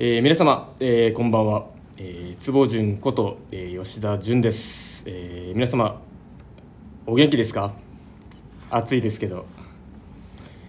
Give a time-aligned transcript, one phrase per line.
[0.00, 6.00] えー皆様、えーこんばんは、えー、坪淳こと、えー吉田淳です、えー皆様
[7.04, 7.72] お元気ですか？
[8.70, 9.44] 暑いですけど、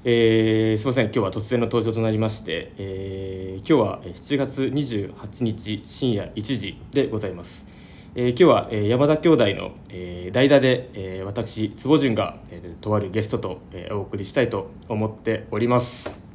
[0.04, 1.05] えーすみません。
[1.05, 7.67] 今日は突然の登場となりまして、えー今日はえー7月28日深夜1時でございます、
[8.15, 16.28] えー今日は、えー山田兄弟の、えー代打で、えー私坪淳が、えーとあるゲストと、えーお送りしたいと思っております。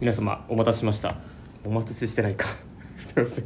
[0.00, 1.16] 皆様お待たせしました。
[1.64, 2.46] お待たせしてないか。
[3.04, 3.44] すいません。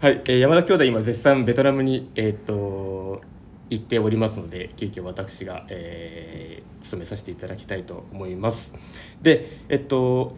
[0.00, 3.22] はい、えー山田兄弟今絶賛ベトナムにえーっと
[3.70, 8.72] 行っておりますので急遽私が、えー務めさせていただきたいと思います。
[9.22, 10.36] でえっと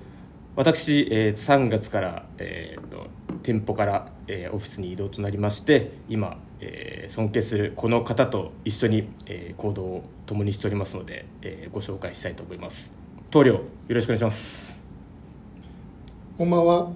[0.57, 3.07] 私、えー3月から、えーっと
[3.43, 12.93] 店舗から、えーオフィスに移動となりまして今、えー尊敬するこの方と一緒に、えー行動を共にしておりますので、えーご紹介したいと思います。
[13.31, 14.78] 棟梁よろしくお願いします。
[16.39, 16.93] こんばんは、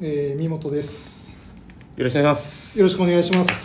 [0.00, 1.36] えー、三本です。
[1.98, 3.64] よろしくお願いしますよろしくお願いします。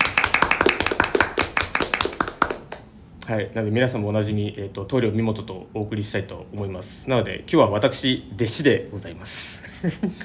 [3.26, 9.64] はい、なので皆さんも同じに、えー、と棟梁見本とお送りしたいと思いますなので今日は私弟子でございます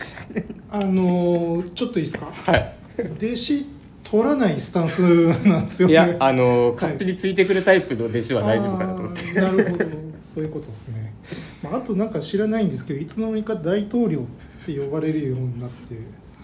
[0.73, 2.27] あのー、ちょっといいですか？
[2.33, 3.67] はい弟子
[4.03, 5.03] 取らないスタンス
[5.47, 5.95] なんですよね。
[5.95, 9.85] いやあの勝手についてくるタイプの弟子は大丈夫かなと思ってなるほど、
[10.21, 11.15] そういうことですね。
[11.63, 14.27] まあ、あとなんか知らないんですけど、いつの間にか大統領
[14.63, 15.95] って呼ばれるようになって、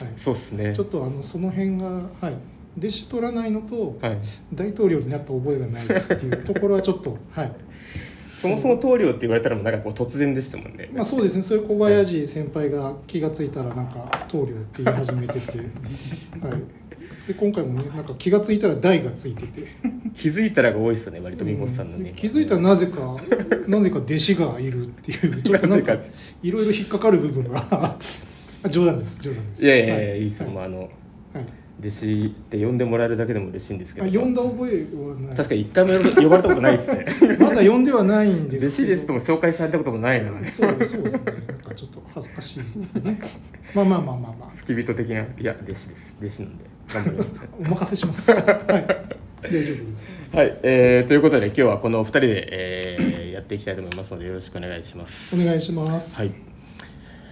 [0.04, 0.14] はい。
[0.16, 1.86] そうっすねちょっとあのその辺が、
[2.20, 2.34] はい。
[2.78, 4.18] 弟子取らないのと、はい、
[4.52, 7.52] 大統領になった覚えがないっていうところはちょっと、はい。
[8.34, 15.66] そもそも棟梁って言われたらもうなんかこう突然でしたもんねまあそうですね、そういう小林先輩が気がついたらなんか棟梁って言い始めてて、はい、
[17.26, 19.66] で今回もねなんか気がついたら大がついてて、
[20.14, 23.16] 気づいたらが多いですよね割と見本さんのね、で気づいたらなぜか
[23.66, 25.96] なぜか弟子がいるっていう ちょっとなんか
[26.42, 27.98] いろいろ引っかかる部分があ
[28.70, 29.64] 冗談です冗談です。
[29.64, 30.20] いやいやいや、はい。
[30.20, 30.90] い、いっすよ、はいまああのはい。
[31.78, 34.06] 弟子って呼んでもらえるだけでも嬉しいんですけど。
[34.06, 35.36] あ呼んだ覚えはない。
[35.36, 37.36] 確かに一回も呼ばれたことないですね。
[37.38, 38.88] まだ呼んではないんで弟子すけど。
[38.88, 41.22] ですとも紹介されたこともないのでそうそうですね。
[41.48, 43.20] なんかちょっと恥ずかしいですね。
[43.74, 44.56] まあまあまあまあまあ。
[44.56, 46.16] 付き人的ないや弟子です。
[46.18, 47.34] 弟子なんで頑張ります。
[47.58, 48.32] お任せします。
[48.32, 48.42] はい。
[48.42, 50.10] 大丈夫です。
[50.32, 55.40] はい、えーということで今日はこのお二人で、えーやっていきたいと思いますのでよろしくお願いします。
[55.40, 56.16] お願いします。
[56.16, 56.34] はい、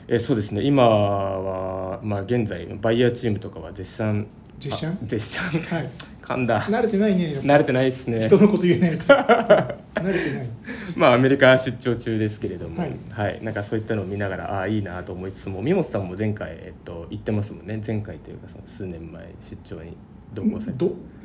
[0.06, 0.62] えーそうですね。
[0.62, 4.26] 今は、まあ、現在バイヤーチームとかは絶賛。
[4.60, 4.98] 絶賛？
[5.02, 5.60] あ絶賛。
[5.60, 5.90] はい
[6.24, 6.62] 噛んだ。
[6.62, 7.38] 慣れてないね。
[7.42, 8.24] 慣れてないですね。
[8.26, 9.04] 人のこと言えないです。
[9.04, 10.48] か ら慣れてない。
[10.96, 13.38] まあアメリカ出張中ですけれども、ははい。
[13.40, 17.82] いなんかそういったのを見ながらああいいなと思いつつも三本さんも前回、えっと、行ってますもんね。
[17.86, 19.96] 前回というかその数年前出張に
[20.34, 20.72] 同行され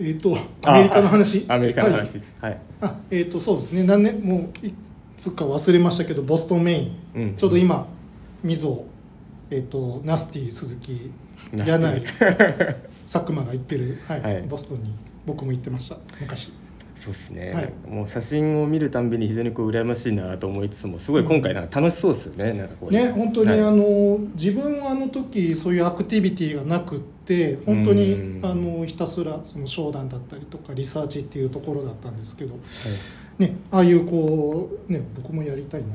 [0.02, 1.46] えっ、とアメリカの話？
[1.48, 2.36] あアメリカのはい話です。
[2.42, 3.84] はい、あえっ、とそうですね。
[3.84, 4.20] 何年？
[4.20, 4.74] もうい
[5.18, 7.36] つか忘れましたけどボストンメイン、うん。
[7.36, 7.88] ちょうど今
[8.44, 8.84] みぞ
[9.50, 11.10] えっ、とナスティ鈴木
[11.56, 12.04] 柳井
[13.12, 14.42] 佐久間が行ってる、はいはい。
[14.44, 14.94] ボストンに
[15.26, 16.52] 僕も行ってました昔。
[16.96, 17.74] そうですね、はい。
[17.88, 23.62] もう写真を見るたんびに非常にこう羨ましいなと思いつつもすごい今回なんか楽しそうですよね、なんかこうね本当に、はい。
[23.62, 28.46] あの自分はあの時そういうアクティビティがなくって本当にうん。
[28.46, 32.56] あのひたすらその商談だったりとかリサーチっていうところだったんですけど、
[33.40, 35.88] ね、ああいうこうね僕もやりたいな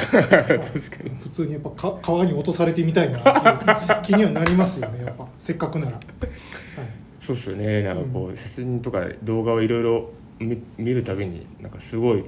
[0.00, 3.18] 確かに普通にやっぱか川に落とされてみたいな
[4.02, 5.26] 気にはなりますよねやっぱ。
[5.38, 6.02] せっかくなら、はい、
[7.20, 7.82] そうですよね。
[7.82, 12.24] なんかこう写真とか動画をいろいろ見見るたびになんかすごい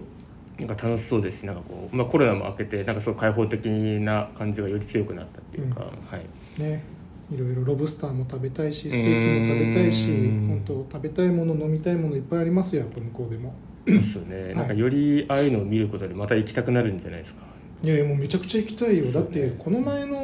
[0.59, 6.61] なんか楽しそうですしなんかこう、まあ、コロナも明けてなんかすごい開放的な感じがより強くなったっていうか、はい。
[6.61, 6.83] ね。
[7.33, 13.51] いろいろロブスターも食べたいしステーキも食べたいしうん本当食べたいもの飲みたいものいっぱいありますよやっぱ向こうでも。
[13.51, 14.55] そうですよね、はい。
[14.57, 17.41] なんかよりああいうのを見ることでまた行きたくなるんじゃないですか。
[17.83, 19.07] いやいやもうめちゃくちゃ行きたいよ。
[19.11, 20.17] だってこの前の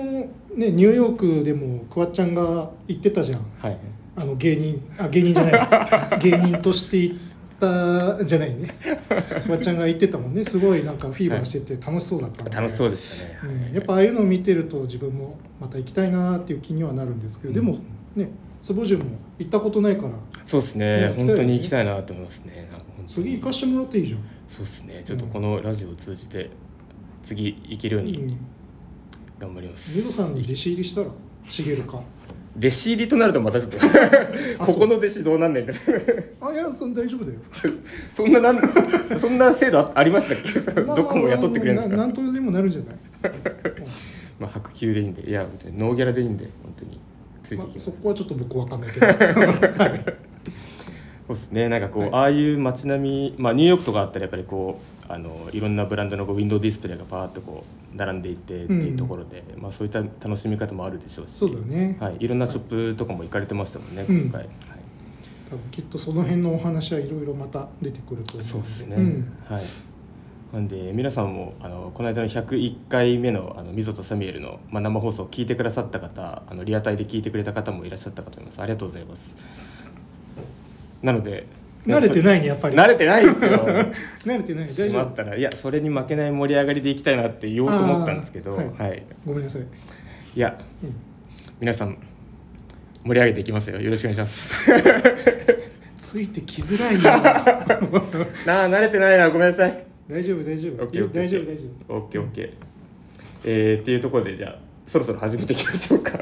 [0.54, 3.40] ねニューヨークでもクワちゃんが行ってたじゃん。
[3.60, 3.78] はい。
[4.16, 7.16] あの芸人あ芸人じゃない 芸人として行っ
[7.60, 8.74] たじゃないね。
[9.44, 10.42] クワちゃんが行ってたもんね。
[10.42, 17.78] すごいなんかフィーバーしてて楽しそうだったんで、楽しそうでしたね、うん、やっぱああいうのを見てると自分もまた行きたいなっていう気にはなるんですけど、でも
[18.14, 18.30] ね
[18.60, 19.06] 坪潤も
[19.38, 20.12] 行ったことないから。
[20.46, 21.00] そうですね。
[21.00, 22.68] ね本当に行きたいなと思いますね。
[22.70, 25.02] なん次行かしてもらっていいじゃん、そうですね。
[25.04, 26.50] ちょっとこのラジオを通じて
[27.22, 28.36] 次行けるよううん、に
[29.38, 31.06] 頑張ります、ミドさんに弟子入りしたら
[31.44, 32.00] 茂か。
[32.58, 33.76] 弟子入りとなるとまたちょっと
[34.62, 35.68] あここの弟子どうなんねん
[36.40, 37.38] あいやそ大丈夫だよ。
[38.16, 38.56] そんななん
[39.20, 40.38] そんな制度あありましたっ
[40.74, 40.80] け？
[40.80, 41.96] まあどこも雇ってくれるんですか？
[41.96, 43.34] ななんとでもなるんじゃない、
[44.40, 46.98] まあ白球でいいんでいやノーギャラでいいんで本当に。
[47.42, 50.16] ついていまあ、きます、そこはちょっと僕わかんないけど、はい
[51.26, 51.68] そうですね。
[51.68, 52.12] なんかこう、はい。
[52.12, 57.64] ああいう街並みまあニューヨークとかあったらやっぱりこうあのいろんなブランドのこうウィンドウディスプレイがパーッとこ
[57.94, 61.96] う並んでいてっていうところで、まあ、そういった楽しみ方もあるでしょうしそうだね。
[62.00, 64.22] はい、いろんなショップとかも行かれてましたもんね、うん。
[64.22, 64.48] 今回、はい、
[65.50, 69.36] 多分きっとその辺のお話はいろいろまた出てくると思そうですね、ん。
[69.48, 69.64] はい。
[70.52, 78.62] なんで皆さんもあのこの間の101回目のあの溝とサミュエルの、まあ、生放送を聞いてくださった方あのリアタイで聞いてくれた方もいらっしゃったかと思います。
[78.62, 79.34] ありがとうございます
[81.06, 81.46] なので
[81.86, 82.76] 慣れてないねやっぱり。
[82.76, 83.50] 慣れてないですよ。
[84.26, 84.68] 慣れてない。
[84.68, 85.04] し大丈夫。
[85.04, 89.04] まったらいやそれに負けない盛り上がりでいきたいなって言おうと思ったんですけどはい、はい。
[89.24, 90.94] ごめんなさい、いやうん。
[91.60, 91.96] 皆さん
[93.04, 93.80] 盛り上げていきますよ。
[93.80, 94.50] よろしくお願いします。
[95.94, 97.00] ついてきづらいよ
[98.46, 99.30] なあ慣れてないな。
[99.30, 99.84] ごめんなさい。
[100.10, 100.86] 大丈夫大丈夫。
[100.86, 101.38] 大丈夫大丈
[101.88, 101.94] 夫。
[101.94, 102.50] オッケーオッケー。
[103.44, 106.18] えー、っていうところでじゃあそろそろ始めていきましょうか。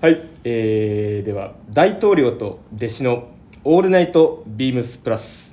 [0.00, 5.47] はい、えー、では大統領と弟子のオールナイトビームスプラス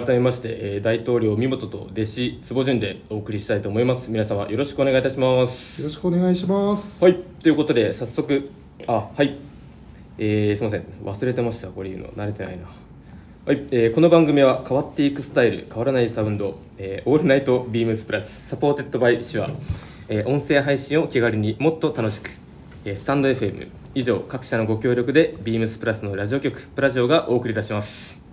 [0.00, 4.10] 改めまして、えー、大頭領身元と弟子坪順でお送りしたいと思います。
[4.10, 5.82] 皆様よろしくお願いいたします。
[5.82, 7.02] よろしくお願いします。
[7.02, 8.50] はい、ということで早速
[8.86, 9.36] あはい。
[10.18, 10.84] えー、すみません。
[11.04, 11.68] 忘れてました。
[11.68, 12.08] これ言うの。
[12.10, 12.64] 慣れてないな。
[13.46, 19.50] はい、えー、この番組は変わっていくスタイル変わらないサウンド、えー、 All Night BEAMS+ supported by SHURE、
[20.08, 22.30] えー、音声配信を気軽にもっと楽しく、
[22.84, 28.27] えー、スタンド FM 以上各社のご協力でビームスプラスのラジオ局プラジオがお送りいたします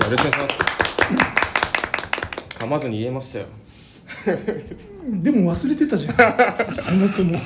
[0.00, 0.80] よろしくお願いします。
[2.58, 3.46] 噛まずに言えましたよ。
[5.22, 6.74] でも忘れてたじゃん。
[6.74, 7.38] そもそも。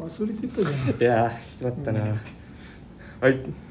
[0.00, 1.00] 忘れてたじゃん。
[1.00, 2.00] いやーしまったな、
[3.20, 3.65] はい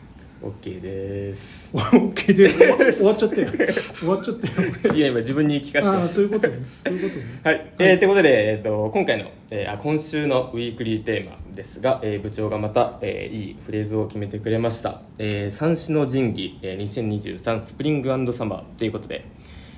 [0.46, 1.72] OK です。
[1.74, 3.48] オッケーで終わ終わっちゃったよ
[3.96, 6.60] 終わっちゃったよいや今自分に聞かせてああそういうことね。
[6.86, 7.26] そういうことね。
[7.44, 19.26] はい、えーということで、えー、と今回の、えーあ今週のウィークリーテーマですが、えー部長がまた、えーいいフレーズを決めてくれました「えー三種の神器、えー2023スプリングサマー」ということで、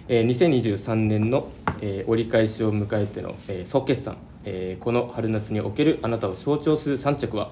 [0.09, 1.47] えー2023年の、
[1.81, 7.51] えー折り返しを迎えての、えー総決算、えーこの春夏におけるあなたを象徴する3着は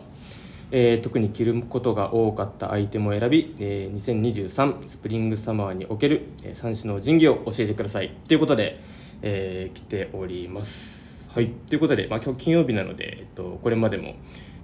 [0.77, 8.13] えー特に着ることが多かったアイテムを選び、えー2023スプリングサマーにおける、えー三種の神器を教えてください。
[8.27, 8.81] ということで、
[9.21, 11.29] えー来ております。
[11.33, 14.15] はい、ということで、まあ、今日金曜日なので、えっと、これまでも、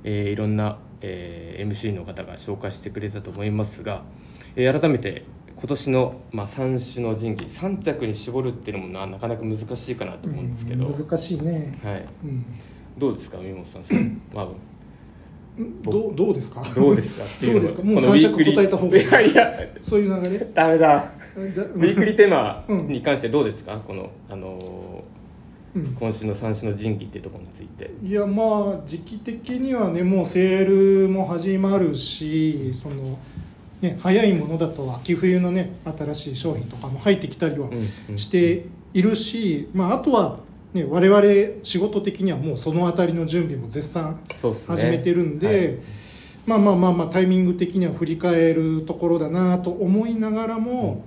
[0.03, 4.03] えーいろんな、えー MC の方が紹介してくれたと思いますが、
[4.57, 5.23] えー改めて
[5.55, 11.71] 今年の、まあ、三種の神器3着に絞るっていうのもななかなか難しいかなと思うんですけど、うん難しいね。
[11.81, 12.45] はい、うん。
[12.97, 14.49] どうですか三本さん、 まあ、ん
[15.83, 16.63] どうどうですか？
[16.75, 17.59] どうですかっていうの。
[17.59, 17.83] どうですか？
[17.83, 18.97] もう三着答えた方が。
[18.97, 19.59] いやいや。
[19.81, 20.47] そういう流れ？
[20.53, 20.87] ダメだ。
[20.87, 23.77] だウィークリーテーマうんに関してどうですか？
[23.79, 25.03] このあの
[25.75, 25.83] うん。
[25.83, 27.91] ー今週の三種の神器っていうところについて。
[28.03, 33.17] いやまあ時期的にはねもうセールも始まるしその
[33.81, 37.69] ね早いものだと秋冬のね新しい商品とかも入ってきたりは
[38.09, 38.17] うん。
[38.17, 40.39] しているし、まああとは
[40.73, 44.19] ね我々仕事的にはもうそのあたりの準備も絶賛
[44.67, 45.77] 始めてるんで、はい。
[46.45, 51.05] まあまあまあまあタイミング的には振り返るところだなと思いながらも、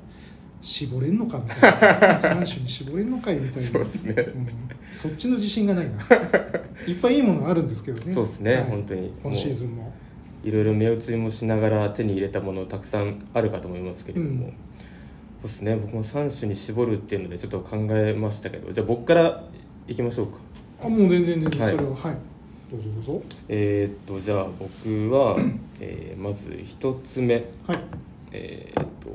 [0.60, 1.78] 絞れんのかみたいな
[2.16, 3.68] 3種に絞れんのかいみたいな。
[3.68, 4.14] そうですね。
[4.16, 4.48] うん。
[4.92, 5.92] そっちの自信がないな。
[6.86, 8.14] いっぱいいいものあるんんですけどね。
[8.14, 8.64] そうですねはい。
[8.64, 9.12] 本当に。
[9.22, 9.92] 今シーズンも。
[10.42, 14.52] いろいろ目移りもしながら手に入れたものたくさんあるかと思いますけれども、うん
[15.44, 15.76] そうですね。
[15.76, 18.72] 僕も3種に絞るっていうのでちょっと考えましたけど。
[18.72, 19.44] じゃあ僕から
[19.86, 20.38] いきましょうか。
[20.82, 21.72] あもう全然全然はい。
[21.72, 21.96] それは。
[21.96, 22.16] はい、
[22.70, 23.22] どうぞどうぞ。
[23.48, 25.36] えーっとじゃあ僕は、
[25.80, 27.34] えーまず一つ目。
[27.66, 27.78] はい。
[28.32, 29.08] えーっと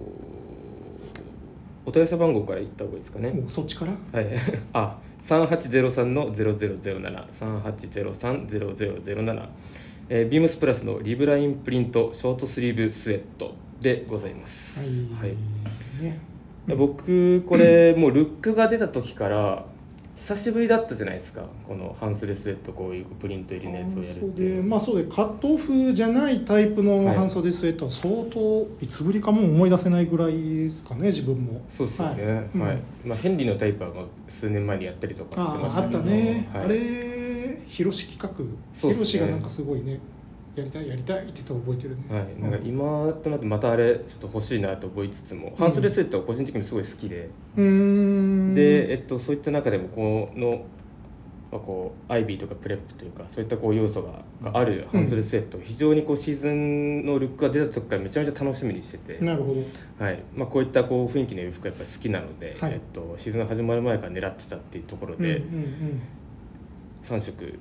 [1.85, 3.31] お問い合わせ番号から言った方がいいですかね。
[3.31, 4.19] もうそっちから？
[4.19, 4.27] はい、
[4.73, 9.49] あ、三八ゼロ三のゼロゼロゼロ七、三八ゼロ三ゼロゼロゼロ七。
[10.09, 14.79] えービームスプラスのリブラインプリントショートスリーブスウェットでございます。
[14.79, 14.89] はい、
[15.29, 15.37] はい
[15.99, 16.19] ね。
[16.67, 19.65] で僕これもうルックが出た時から
[20.15, 21.43] 久しぶりだったじゃないですか。
[21.65, 24.61] このハンスレスウェットこういうプリント入りのやつをやるっていう。
[24.61, 27.15] でまあそうでカットオフじゃないタイプのはい。
[27.15, 31.61] 半袖スウェットは相当いつぶりかも思い出せないぐらいですかね自分も。
[31.69, 32.25] そうですよね。
[32.25, 32.43] はい。
[32.55, 32.63] うん。
[33.05, 35.99] まあヘンリーのタイプはまあ数年前にやったりとかしてましたけど。
[35.99, 36.63] あああったね、はい。
[36.65, 38.89] あれ広志企画。
[38.89, 39.99] 広志がなんかすごいね
[40.55, 42.03] やりたいやりたいって言ったら覚えてるね。
[42.09, 48.55] はい、なんか今となってまたあれちょっと欲しいなと思いつつも、ハンスレスウェットは個人的にすごい好きで、うーん。
[48.55, 50.65] で、えっと、そういった中でもこの、
[51.51, 60.03] まあ、こうアイビーとかプレップというかそういったこう要素ががあるハンスレスウェット、非常にこうシーズンのルックが出た時からめちゃめちゃ楽しみにしてて、なるほど。
[60.03, 60.23] はい。
[60.35, 62.73] まあ、こういったこう雰囲気の洋服がやっぱり好きなので、はい。
[62.73, 66.01] えっと、シーズン始まる前から狙ってたっていうところで、うんうんうん
[67.03, 67.59] 3色。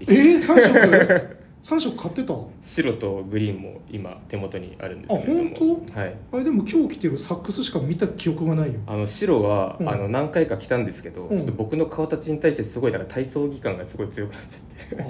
[0.00, 1.36] えー、3色？
[1.62, 2.34] 三色買ってた？
[2.62, 5.50] 白とグリーンも今手元にあるんですけれども。
[5.54, 5.58] あ
[5.94, 8.80] 本はい、あれでも今日着てるサックスしか見た記憶がないよ。
[8.86, 9.88] あの白は、うん。
[9.88, 11.36] あの何回か着たんですけど、うん。
[11.36, 15.02] ちょっと僕の顔立ちに対してすごいなんか体操着感がすごい強くなっちゃって。
[15.02, 15.08] ああ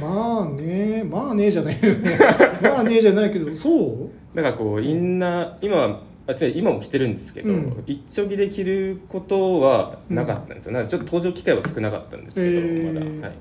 [0.00, 1.04] まあね。
[1.04, 1.76] まあねじゃない
[2.60, 4.10] まあねじゃないけど そう？
[4.34, 7.84] だからこうインナー今はあ違う今も着てるんですけど、うん。
[7.86, 12.92] 一丁着で着ることはなかったんですよ、なんでちょっと登場機会は少なかったんですけど、へー。
[12.92, 13.28] まだ。
[13.28, 13.36] はい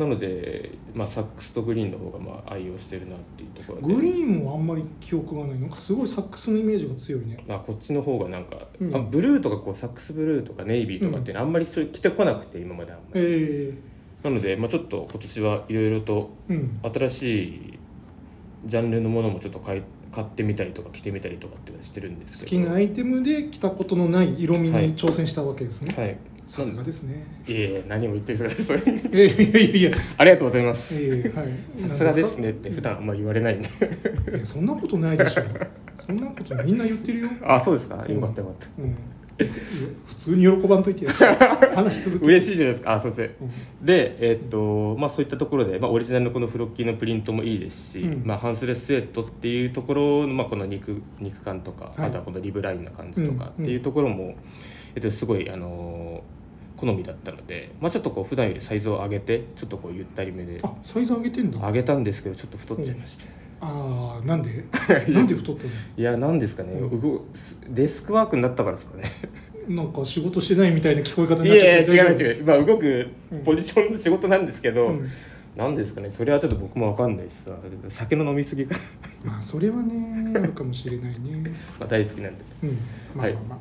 [0.00, 3.94] なので、まあ、サックスとグリーンの方がまあ愛用してるなっていうところで。
[3.96, 5.60] グリーンもあんまり記憶がない。
[5.60, 7.44] なんかすごいサックスのイメージが強いね。
[7.46, 8.96] まあ、こっちの方がなんか、うん。
[8.96, 13.20] あブルーとかこうサックスブルーとかネイビーとかってあんまりそういう着てこなくて今まであんまり。
[13.20, 13.74] え
[14.24, 16.30] なので、まあ、ちょっと今年はいろいろと
[16.82, 17.78] 新しい
[18.64, 19.82] ジャンルのものもちょっと買い
[20.14, 22.62] 買ってみたりとか着てみたりとかっていうのはしてるんですけど。
[22.62, 24.88] 好きなアイテムで着たことのない色味はい。
[24.88, 26.18] に挑戦したわけですね、はい
[26.50, 27.24] さすがですね。
[27.46, 28.64] いえ何も言ってください。
[28.64, 29.90] それいやいやいやいや。
[30.18, 30.96] ありがとうございます。
[30.96, 31.88] ええはい。
[31.88, 33.68] さすがですねって普段あんま言われないんで。
[33.68, 35.42] いやそんなことないでしょ。
[36.04, 37.94] そんなことみんな言ってるよ、あそうですか。
[37.94, 38.68] よかったうんよかっ
[39.38, 39.44] た。
[40.06, 41.12] 普通に喜ばんといてや
[41.72, 42.94] 話し続け嬉しいじゃないですか。
[42.94, 43.86] あそうですうん。
[43.86, 48.26] でえーっとまあそういったところで、まあ、オリジナルのこのフロッキーのプリントもいいですし、うん。
[48.26, 52.08] まあ、ハンスレススウェットっていうところの、まあ、この肉肉感とか、はい。
[52.08, 53.64] あとはこのリブラインな感じとかうん。
[53.64, 54.34] っていうところも、
[54.96, 56.39] えっと、すごいあのー
[56.80, 61.58] 好みだったので、まあ、ちょっとこう普段よりサイズを上げてちょっとこうゆったりめであサイズ上げてんだ。
[61.58, 63.24] 上げたんですけどちょっと太っちゃいました、
[63.60, 64.64] ああなんで？
[65.12, 67.00] なんで太ったいやなんですかね、うん。
[67.00, 67.24] 動
[67.68, 69.04] デスクワークになったからですかね。
[69.68, 73.06] の なんか仕事してないみたいな聞こえ方いになっちゃやいってうや違う違う、まあ、動く
[73.44, 75.08] ポジションの仕事なんですけど、うん。
[75.56, 76.10] なんですかね。
[76.10, 77.52] それはちょっと僕もわかんないしさ。
[77.90, 78.76] 酒の飲み過ぎが
[79.24, 81.42] まあそれはねあるかもしれないね。
[81.78, 82.44] まあ大好きなんで。
[82.62, 82.70] うん。
[83.14, 83.58] まあまあまあ、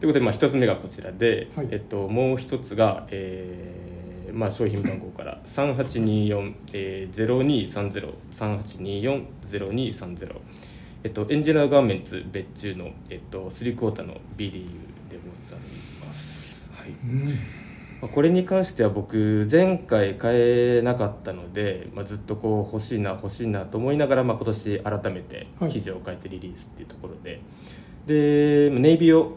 [0.00, 1.68] ということで、まあ、一つ目がこちらで、はい。
[1.70, 8.14] えっと、もう一つが、えーまあ、商品番号から3824、えー、0230
[9.50, 10.36] 3824-0230
[11.04, 14.52] えっとエンジニアガーメンツ別注の、えっと、スリークォーターの BDU
[15.10, 15.58] でござい
[16.04, 16.88] ます、はい。
[16.88, 17.28] うん。
[18.00, 25.70] まあこれに関しては僕前回買えなかったので、まあ、ずっとこう欲しいな欲しいなと思いながら、まあ、今年改めてはい。
[25.70, 27.40] 記事を書いてリリースっていうところで、
[28.06, 29.36] でネイビーを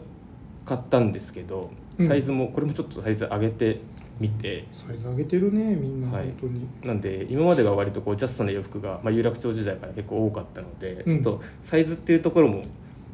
[0.68, 2.08] 買ったんですけどうん。
[2.08, 3.80] サイズも、これもちょっとサイズ上げて
[4.20, 6.24] みて、サイズ上げてるねみんなはい。
[6.24, 11.22] 本当に、なんで今までが割とこうジャストな洋服が、まあ、有楽町時代から結構多かったので、うん。
[11.24, 12.62] ちょっとサイズっていうところも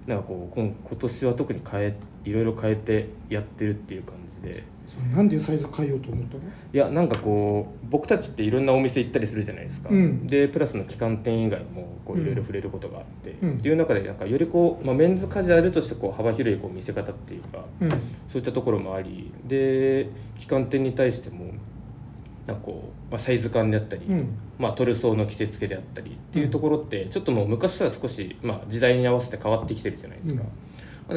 [0.07, 4.65] なんかこう今今年は特に変えいろいろ変えてやってるっていう感じで
[5.15, 6.43] なんでサイズ変えようと思ったの？
[6.73, 10.27] いやなんかこう僕たちっていろんなお店行ったりするじゃないですか、うん。
[10.27, 13.59] でプラスの旗艦店以外もこううんいろいろ触れることがあって、うん。
[13.59, 17.91] っていう中でなんかよりこう、まあ、メンズカジュアルとしてこう幅広いこう見せ方っていうかうん。
[17.91, 17.97] そ
[18.35, 21.47] ういったところもありで旗艦店に対しても
[22.47, 24.29] なんかこう、まあ、サイズ感であったり、うん。
[24.59, 30.43] まあ、トルソーの着せ付けであったりっていうところってちょっともう昔とは少し、まあ、時代に合わせて変わってきてるじゃないですか、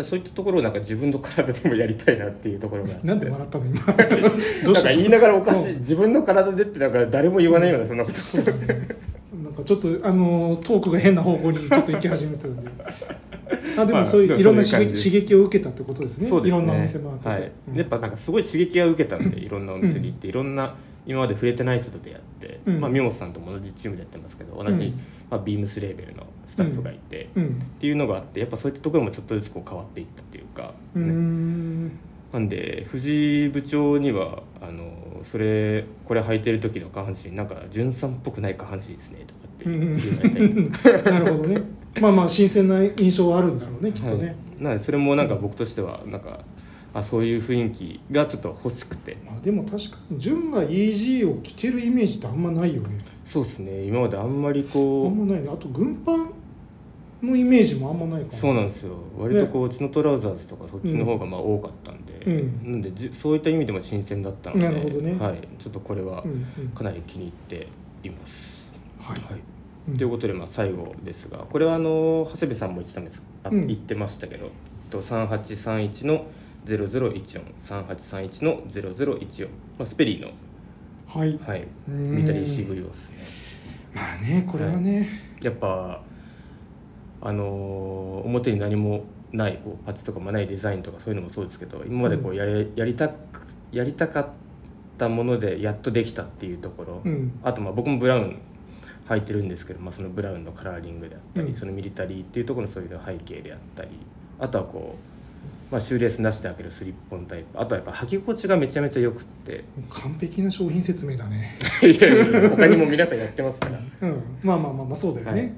[0.03, 3.75] そういったところをなんか自分の体でもやりたいなっていうところがなんで笑ったの今？
[4.65, 5.79] どうした言いながらおかしい、うん。
[5.79, 8.87] 自分の体でってなんか誰も言わないようなそんなこと、そうだね
[9.43, 12.67] なんかちょっとあのトークが変な方向にちょっと行き始めてるんで。
[13.77, 16.29] あでまあもそういういろんな刺激刺激を受けたってことですね。
[16.29, 16.47] ね。
[16.47, 17.51] いろんなお店もあって、はい。
[17.69, 17.77] うん。
[17.77, 20.75] やっぱなんかすごい刺激が受けたんでいろんなお店に行っていろんな
[21.05, 22.79] 今まで触れてない人と出会って、うん。
[22.81, 24.93] まあ、宮本さんとも同じチームでやってますけど同じ、うん。
[25.29, 27.45] まあ、ビームスレーベルのスタッフがいて、うん。
[27.45, 27.49] っ
[27.79, 31.87] ていうのがあってやっぱそういったところもちょっとずつこう変わっていったっていうか、ねん。
[32.33, 34.91] なんで藤井部長にはあの
[35.31, 39.97] それこれ履いてる時の下半身なんか潤さんっぽくない下半身ですねとかってうん。
[39.97, 41.61] 言われたりなるほどね。
[42.01, 44.27] まあまあ新鮮な印象はあるんだろうねきっとね、
[44.59, 46.41] はい、なそれもなんか僕としてはなんか
[46.93, 49.17] あそういう雰囲気がちょっと欲しくて。
[49.25, 52.99] まあ、でも確かに潤が EG を着てるイメージってあんまないよね。
[53.25, 53.83] そうですね。
[53.83, 55.49] 今まであんまりあこうんまないね。
[55.51, 56.31] あと軍パン
[57.21, 58.93] のイメージもあんまないかなそうなんですよ。
[59.17, 62.71] 割とこううちのトラウザーズとかそっちの方がまあ多かったんで、うん。
[62.71, 65.17] なんでじそういった意味でも新鮮だったのでなるほどね。
[65.19, 66.69] はい、ちょっとこれはうんうん。
[66.69, 67.67] かなり気に入って
[68.03, 68.71] います。
[68.99, 69.19] はい。
[69.19, 69.41] はい。
[69.89, 69.93] うん。
[69.95, 73.23] ということでまあ最後ですがこれはあの長谷部さんも言ってたんです。
[73.43, 73.67] あうん。
[73.67, 74.51] 言ってましたけど、
[74.91, 76.25] と3831の
[76.65, 79.47] 0014 3831の0014、
[79.79, 80.31] まあ、スペリーの、
[81.07, 81.39] はい。
[81.45, 82.11] はい、うん。
[82.11, 83.57] ミリタリー CV をですね。
[83.95, 85.07] まあねこれはね、
[85.41, 86.03] やっぱ
[87.21, 93.13] あのー表に何もないこうパッチとかもないデザインとかそういうのもそうですけど今までこううやりやりたく
[93.71, 94.27] やりたかっ
[94.97, 97.39] たものでやっとできたっていうところ、うん。
[97.43, 98.39] あとまあ僕もブラウン
[99.09, 101.57] 履いてるんですけど、まあ、そのブラウンのカラーリングであったり、うん。
[101.57, 103.89] そのミリタリーっていうところのそういうの背景であったり
[104.39, 104.95] あとはこ
[105.69, 109.63] う、まあ、シューレースなしで開けるスリッポンタイプあとはやっぱ履き心地がめちゃめちゃ良くって。
[109.89, 111.57] 完璧な商品説明だね。
[111.81, 114.07] いやいや他にも皆さんやってますから。
[114.07, 114.21] うん。
[114.43, 115.55] まあまあまあまあそうだよね、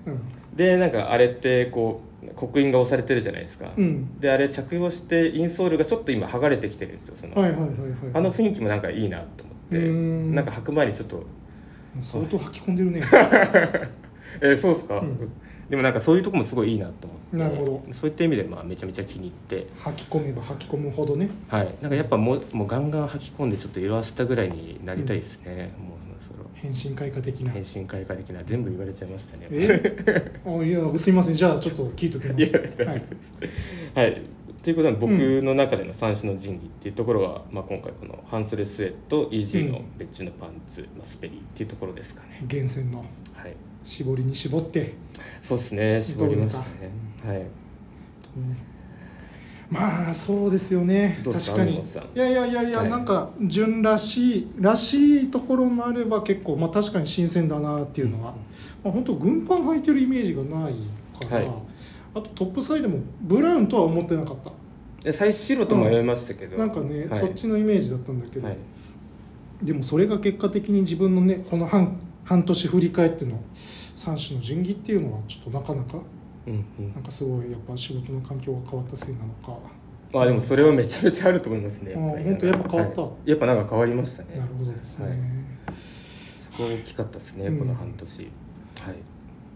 [0.59, 7.77] でなんかあれってこう刻印が押されてるじゃないですか、うん、うん、であれ着用してインソールがちょっと今剥がれてきてるんですよその、はいはいはいはい。
[8.13, 9.77] あの雰囲気もなんかいいなと思って。
[9.77, 10.35] うん。
[10.35, 11.23] なんか履く前にちょっと
[12.01, 13.01] 相当吐き込んでるね。
[14.41, 15.17] えーそうですか、うん。
[15.69, 17.37] でもなんかそういうとこもすごいいいなと思って。
[17.37, 17.93] なるほど。
[17.93, 19.67] そういった意味でまあめちゃめちゃ気に入って。
[19.79, 21.29] 吐き込めば吐き込むほどね。
[21.47, 21.73] はい。
[21.81, 26.08] なんかやっぱもうもうガンガン履き込んでちょっと色あせたぐらいになりたいですね、もうそろ
[26.61, 27.51] 変身開花的な。
[27.51, 29.47] 変身開花的な全部言われちゃいましたね。
[29.51, 30.31] え？
[30.45, 31.35] あいやすいません。
[31.35, 32.57] じゃあちょっと聞いときます。
[33.95, 34.07] はい。
[34.11, 34.21] はい、
[34.61, 35.11] ということで僕
[35.41, 42.43] の中での三種の神器っていうところは、まあ、今回この半袖スウェット EG の別注のパンツ、まあ、スペリーっていうところですかね。
[42.45, 42.99] 厳選の。
[42.99, 43.05] は
[43.47, 43.55] い。
[43.85, 44.93] 絞りに絞って、
[45.41, 46.01] そうですね。
[46.01, 46.91] 絞りましたね。
[47.25, 47.37] はい。
[47.37, 48.68] うん
[49.69, 51.21] まあそうですよね。
[51.23, 51.75] 確かに。
[51.75, 51.81] い
[52.15, 52.89] やいやいやいや、はい。
[52.89, 58.33] なんか純らしいらしいところもあれば結構まあ確かに新鮮だなっていうのは、
[58.83, 60.73] まあ本当軍パン履いてるイメージがない
[61.19, 61.51] から、はい。
[62.15, 64.51] あとトップサイドもブラウンとは思ってなかった。
[65.03, 67.19] で最初白と迷いましたけど、なんかね、はい。
[67.19, 68.57] そっちのイメージだったんだけど、はい。
[69.61, 75.99] でもそれが結果的に自分のねこの半半年振り返っての3種の順義っていうのはちょっとなかなか
[76.47, 76.93] うんうん。
[76.93, 79.59] なんかすごいやっぱ仕事の環境が変わったせいなのか。
[80.11, 83.01] まあでもそれはめちゃめちゃあると思いますねあ本当やっぱ変わった。
[83.01, 83.29] はい。
[83.29, 84.37] やっぱなんか変わりましたね。
[84.37, 85.17] なるほどですね、はい。
[86.41, 87.59] そこ大きかったですね、うん。
[87.59, 88.19] この半年。
[88.19, 88.29] はい。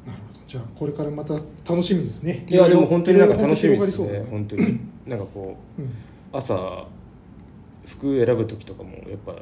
[0.06, 0.40] なるほど。
[0.46, 2.46] じゃあこれからまた楽しみですね。
[2.48, 4.80] いやでも本当になんか楽しみですね本当に。
[5.08, 5.92] なんかこううん
[6.32, 6.88] 朝
[7.86, 9.36] 服選ぶ時とかもやっぱ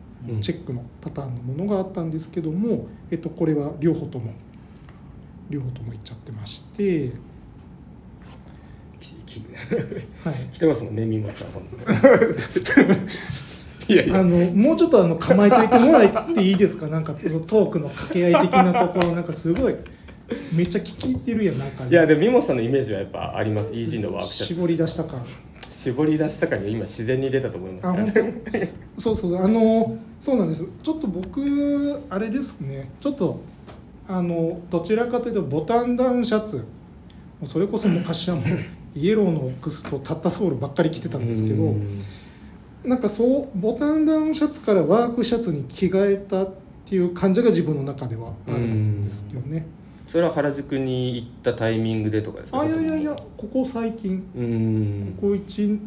[0.41, 4.33] チェックのパターンのものがあったんですけども、えっと、これは両方とも。
[5.49, 7.13] 両方ともいっちゃってまして、
[10.25, 11.49] はい、来てますもんね三本さん。
[11.53, 11.77] ほんと
[13.87, 14.19] いやいや。
[14.19, 16.89] あのもうちょっとあの構えといてもらっていいですか？
[16.89, 19.13] なんかそのトークの掛け合い的なところ。
[19.13, 19.77] なんかすごい
[20.53, 23.73] めっちゃ聞き入ってるやんなんかいやでも三本さんのイメージはやっぱあります。
[23.73, 25.25] EG のワークシャツ絞り出した感。
[25.71, 28.21] 絞り出したかに今自然に出たと思いますあ本当
[28.99, 30.67] そうそうあのそうなんです。
[30.83, 32.91] ちょっと僕あれですね。
[33.01, 33.41] ちょっと
[34.09, 36.65] あのどちらかというとボタンダウンシャツ。
[37.45, 38.45] それこそ昔はもう
[38.99, 42.01] イエローのオックスとタッタソールばっかり着てたんですけどうん。
[42.85, 46.51] なんかそうボタンダウンシャツからワークシャツに着替えたっ
[46.87, 49.67] ていう感じが自分の中ではあるんですよね。
[50.09, 52.61] それは原宿に行ったタイミングでとかですか？
[52.61, 54.23] あいやいやいやここ最近。
[54.37, 55.15] うん。
[55.21, 55.79] ここ 1,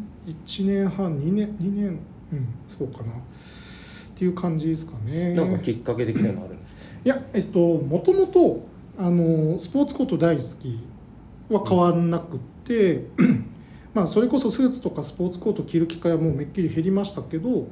[0.46, 1.98] 1年半2年2年
[2.32, 2.46] うん。
[2.78, 3.12] そうかな。
[3.12, 3.14] っ
[4.16, 5.32] ていう感じですかね。
[5.34, 6.80] なんかきっかけ的なのあるんですか？
[7.04, 8.60] いやえっともともと
[8.98, 10.78] あのスポーツコート大好き
[11.48, 13.06] は変わんなくって、
[13.94, 17.68] まあそれこそスーツとかスポーツコート着る機会はもうめっきり減りましたけど、うんうん。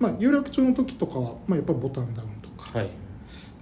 [0.00, 2.88] まあ、有楽町の時とかは、まあ、やっぱりボタンダウンとかはい。
[2.88, 2.90] っ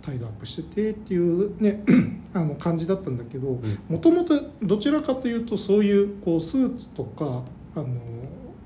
[0.00, 1.82] タイドアップしててっていうね
[2.34, 3.60] あの感じだったんだけどうん。
[3.88, 7.42] もともとどちらかというとそういうこうスーツとか
[7.76, 7.86] あの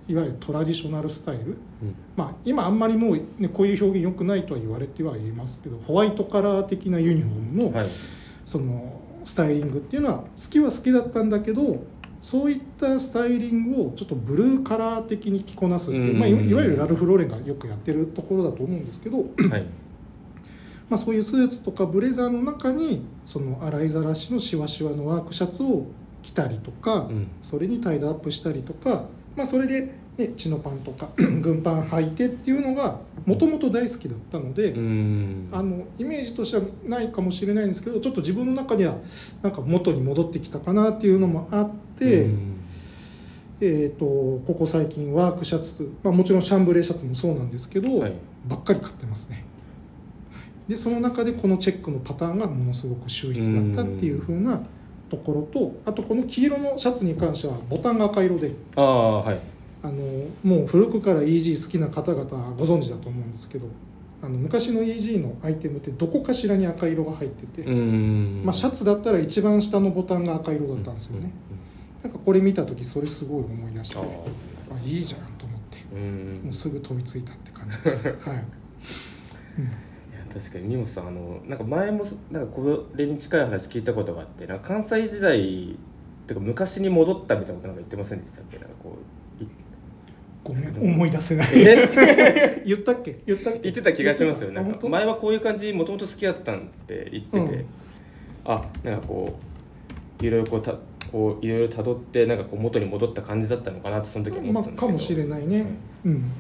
[0.09, 1.57] いわゆるトラディショナルスタイル、うん。
[2.17, 7.87] まあ、今あんまりもう、ね、こういう表現良くないとは言われてはいますけどホワイトカラー的なユニフォームの,、はい。
[8.47, 11.85] そのスタイリングっていうのは好きは好きだったんだけど
[12.23, 19.25] そういったスタイリングをちょっとブルーカラー的に着こなすっていう、まあ、いわゆるラルフ・ローレンがよくやってるところだと思うんですけど、は
[19.59, 19.67] い。
[20.91, 25.85] まあ、そういうスーツとかブレザーの中にその洗いざらしのシワシワのワークシャツを
[26.23, 27.29] 着たりとか、うん。
[27.43, 29.05] それにタイドアップしたりとか、
[29.37, 35.49] まあ、それで、ね、チノパンとか 軍パン履いてっていうのがもともと大好きだったので、うん。
[35.53, 38.97] あのイメージとしてはないかもしれないんですけどちょっと自分の中では
[39.43, 42.55] なんか元に戻ってきたかなっていうのもあって、うん。
[43.61, 44.05] えー、と
[44.47, 48.13] ここ最近ワークシャツ、まあ、もちろんシャンブレーシャツもそうなんですけど、はい。
[48.47, 49.45] ばっかり買ってますね。
[50.69, 54.63] でその中でこのチェックのパターンがものすごく秀逸だったっていう風な
[55.11, 59.39] ところとあとこの黄色のシャツに関してはボタンが赤色でああはい。
[59.81, 60.03] あの
[60.43, 63.69] もう古くから EG 好きな方々はご存知だと思うんですけど
[64.21, 68.43] あの昔の EG のアイテムってどこかしらに赤色が入ってて、うん。
[68.45, 71.31] まあ、シャツだったら一番下のボタンが赤色だったんですよね、
[72.03, 74.01] なんかこれ見た時それすごい思い出してあ
[74.75, 75.79] あいいじゃんと思って
[76.45, 78.09] もうすぐ飛びついたって感じでした。
[78.29, 78.45] はい、
[79.59, 79.88] うん
[80.39, 88.59] 確かに三本さんあのなんか前もなんかこれに近い話聞いたことがあってなんか関西時代ってか昔に戻ったみたいなことなんか言ってませんでしたっけ？
[88.59, 88.97] なんかこ
[89.41, 89.47] うい
[90.45, 91.49] ごめん思い出せない。
[91.55, 94.53] え言ったっけ言ったっけ言ってた気がしますよ。
[94.53, 97.67] なんか前はこういう感じもともと好きだったんって言ってて、うん。
[98.45, 99.39] あなんかこ
[100.23, 100.75] ういろいろこうた
[101.11, 105.67] こういろいろ辿ってなんかこう元に戻った感じだったのかなってその時思まあったんですけど、かもしれないね、
[106.05, 106.31] うん。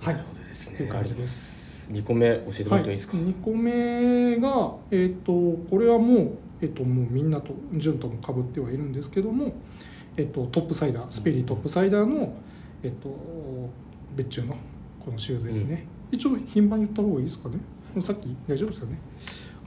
[0.00, 0.14] はい。
[0.14, 0.76] なるほどですね。
[0.76, 1.53] という感じです
[1.90, 5.32] 2個目教えてもらってもいいですか、2個目が、えっと
[5.70, 6.30] これはもう、
[6.62, 9.52] えっともうみんなと順ともかぶってはいるんですけども、
[10.16, 12.34] えっとトップサイダースペリートップサイダーの、
[12.82, 13.08] えっと
[14.16, 14.56] 別注の
[15.04, 17.56] このシューズですね、一応品番言った方がいいですかね？
[18.02, 18.98] さっき大丈夫ですよね？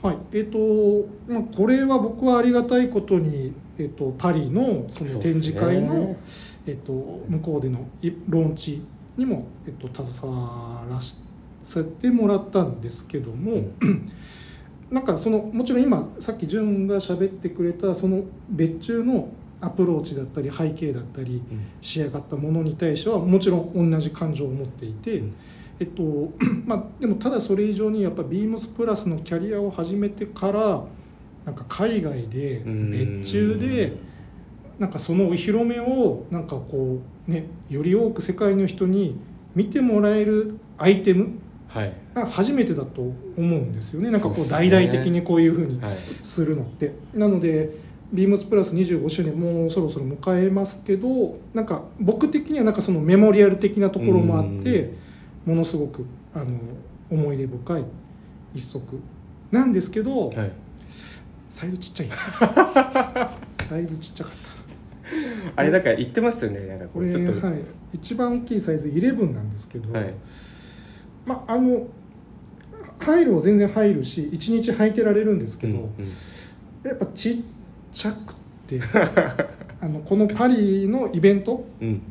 [0.01, 0.17] はい。
[0.33, 6.15] えっと、まあ、これは僕はありがたいことに、えっと、パリのその展示会の、
[6.67, 8.83] えっと、向こうでのいローンチ
[9.17, 11.15] にも、えっと、携わらせ
[11.83, 13.69] てもらったんですけども、
[14.89, 21.67] なんかそのもちろん今さっき潤が喋ってくれたその別注のアプローチだったり背景だったりうん。
[21.81, 25.35] 仕上がったものに対してはもちろん同じ感情を持っていて、うん。
[25.79, 26.03] えっと
[26.65, 30.83] まあでもただそれ以上にやっぱビームスプラスのキャリアを始めてから
[31.45, 34.07] なんか海外で別注で。
[34.79, 39.19] なんかそのお披露目をなんかこうねより多く世界の人に
[39.55, 41.93] 見てもらえるアイテムはい。
[42.13, 44.11] が初めてだと思うんですよね。
[44.11, 46.93] なんかこそう大々的にこういうふうにはいするのって。
[47.13, 54.93] なのでビームスプラス25周年もうそろそろ迎えますけどなんか僕的にはなんかそのメモリアル的なところもあって
[55.45, 56.57] ものすごくあの
[57.11, 57.85] 思い出深い
[58.53, 58.81] 一足。
[59.51, 60.51] なんですけど、はい。
[61.49, 62.09] サイズちっちゃい。
[63.63, 64.47] サイズちっちゃかった。
[65.55, 67.47] あれなんか言ってましたよねなんかここれうちょっと。
[67.47, 67.61] はい、
[67.93, 70.13] 一番大きいサイズ11なんですけど、はい
[71.27, 71.85] まああの
[72.99, 75.89] 入るは全然入るし1日履いてられるんですけど、うんうん。
[76.83, 77.37] やっぱちっ
[77.91, 78.33] ちゃく
[78.65, 78.79] て
[79.79, 82.01] あのこのパリのイベントうんうん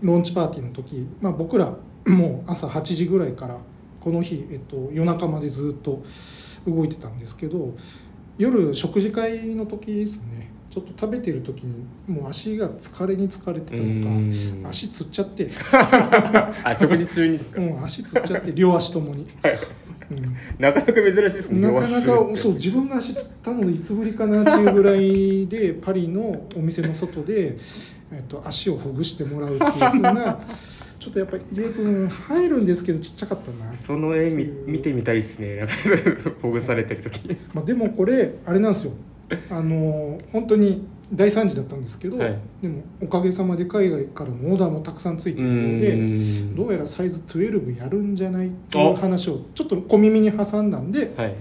[0.00, 1.74] ローンチパーティーの時、まあ、僕ら
[2.06, 3.56] もう朝8時ぐらいから
[4.00, 6.02] この日、えっと、夜中までずっと
[6.66, 7.74] 動いてたんですけど
[8.36, 10.47] 夜食事会の時ですね
[10.78, 14.66] ちょっと食べてる時にもう足が疲れに疲れてたのかうん。
[14.68, 15.50] 足つっちゃって。
[15.72, 19.26] あ食事中にですか、うん、足つっちゃって両足ともに、
[20.58, 27.56] なかなか珍しいですうん、ねなかなかそう自分が足つったのいつぶりかなっていうぐらいでパリのお店の外で、
[28.12, 30.40] えっと、足をほぐしてもらうっていうふうな
[30.98, 35.66] ちょっとやっぱりイレブン入るんですけどちっちゃかったな、その絵見見てみたいですね。
[36.40, 37.36] ほぐされてる時。
[37.54, 38.92] まあ、でもこれあれなんですよ
[39.50, 42.38] あの本当に大惨事だったんですけど、はい。
[42.62, 51.34] でもおかげさまで海外からのオーダーもたくさんついているのでどうやらサイズ12やるんじゃないっていう話をちょっと小耳に挟んだんではい。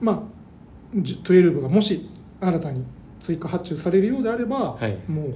[0.00, 0.22] まあ
[0.94, 2.08] じ12がもし
[2.40, 2.84] 新たに
[3.20, 4.98] 追加発注されるようであれば、はい。
[5.08, 5.34] もう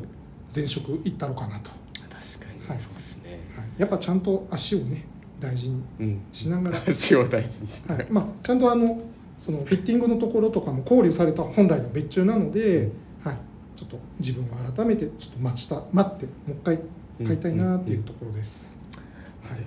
[0.51, 2.79] 全色いったろうかなと、確かに、はい。
[2.81, 3.41] そうですね。
[3.57, 5.05] はい、やっぱちゃんと足をね
[5.39, 8.07] 大事にうんしながら、足を大事にしはい。
[8.11, 9.01] まあ、ちゃんとあの
[9.41, 12.91] そのフィッティングのところとかも考慮された本来の別注なので、
[13.25, 13.39] はい、
[13.75, 16.81] ちょっと自分は改めてちょっと待ちた待ってもう一回
[17.27, 18.77] 買いたいなっていうところです。
[19.43, 19.59] はい。
[19.59, 19.63] あ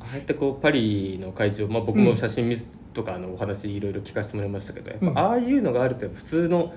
[0.00, 2.58] ああやってこうパリの会場、まあ、僕も写真見,、
[2.92, 6.74] とかあのお話いろいろ聞かせてもらいましたけどやああいうのがあると普通の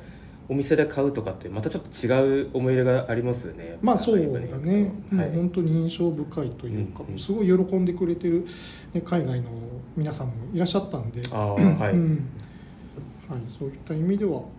[0.51, 8.45] お店で買うとかってまたちょっと違う思い入れがありますよねまあそうだね、はいもう本当に印象深いというか、うんうんすごい喜んでくれてる、
[8.93, 9.49] ね、海外の
[9.95, 12.29] 皆さんもいらっしゃったんで、ああはい、うん。
[13.29, 14.49] はい、そういった意味ではも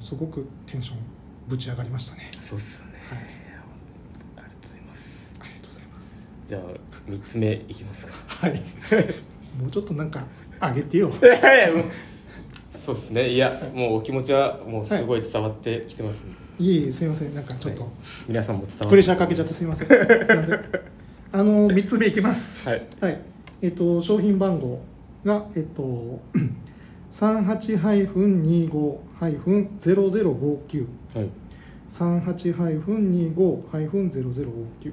[0.00, 0.98] うすごくテンション
[1.46, 2.22] ぶち上がりましたね。
[2.42, 3.18] そうっすよね、はい。
[3.18, 5.28] ありがとうございます。
[5.40, 6.28] ありがとうございます。
[6.48, 6.62] じゃあ
[7.08, 8.12] 3つ目いきますか。
[8.26, 8.62] はい。
[9.60, 10.24] もうちょっとなんか
[10.60, 11.12] 上げてよ。
[11.22, 11.74] いやい
[12.84, 16.22] そうですねいやもうお気持ちはもうすごい伝わってきてます、
[16.58, 17.88] いえいえすみませんなんかちょっと
[18.26, 19.88] 皆さんも伝わプレッシャーかけちゃってすみません。
[19.88, 20.64] すみません。
[21.32, 22.68] あの三つ目いきます。
[22.68, 23.20] はいはい。
[23.62, 24.80] えっと商品番号
[25.24, 26.20] がえっと
[27.10, 29.00] 三八二五
[29.78, 31.28] ゼロゼロ五九はい
[31.88, 33.64] 三八二五
[34.10, 34.92] ゼロゼロ五九。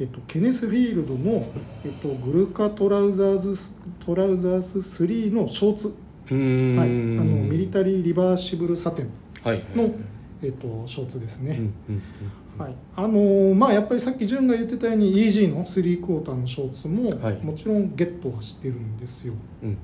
[0.00, 1.46] えっと、ケネスフィールドの、
[1.84, 3.56] えっと、グルカトラウザーズ
[4.04, 5.94] トラウザース3のショーツ、
[6.32, 9.10] はい、あのミリタリーリバーシブルサテン
[9.42, 9.90] はいの、
[10.42, 11.60] えっと、ショーツですね。
[12.58, 17.36] はい、あのーまあやっぱりさっき潤が言ってたように EG の3クォーターのショーツも、はい。
[17.42, 19.34] もちろんゲットはしてるんですよ。
[19.62, 19.78] うん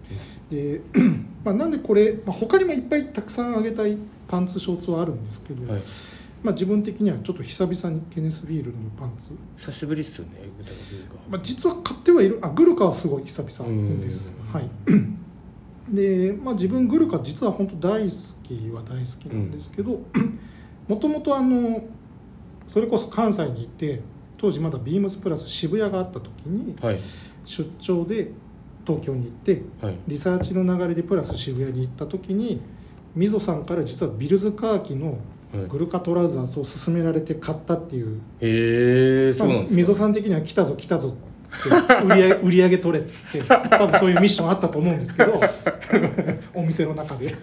[0.51, 0.81] で、
[1.45, 3.97] まあ、なんでこれ、まあ、他にもいっぱいたくさんあげたい
[4.29, 5.83] パンツショーツはあるんですけど、うんはい。
[6.43, 10.33] まあ、自分的にはちょっと久々にケネス・ビールのパンツ、久しぶりっすよね
[11.29, 14.35] まあ、実は買ってはいるあグルカはすごい久々です。
[14.39, 14.53] うん。
[14.53, 14.71] はい
[15.91, 18.09] で、まあ、自分グルカ実は本当大好
[18.43, 20.01] きは大好きなんですけど
[20.87, 21.83] もともとあの
[22.67, 24.01] それこそ関西に行って
[24.37, 27.01] 当時まだビームスプラス渋谷があった時にはい。
[27.45, 28.31] 出張で
[28.87, 29.97] 東京に行ってはい。
[30.07, 32.61] リサーチの流れでプラス渋谷に行った時に
[33.15, 35.19] みぞさんから実はビルズカーキの
[35.53, 35.67] はい。
[35.67, 38.21] グルカトラウザースを勧められて買ったっていう。
[38.41, 39.77] へえそうなんまあですか。
[39.77, 41.15] 溝さん的には来たぞ来たぞ
[41.49, 45.41] って売り上げ売り上げ取れっつって多分そういうミッションあったと思うんですけど
[46.55, 47.35] お店の中で、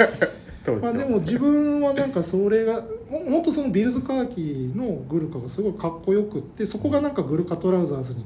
[0.81, 8.25] まあ、でも自分はなんかそれがほ本当そのビルズカーキのグルカがすごいかっこよくってそこがなんかグルカトラウザーズに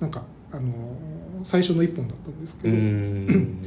[0.00, 0.72] なんかあの
[1.42, 3.60] 最初の一本だったんですけど、ん。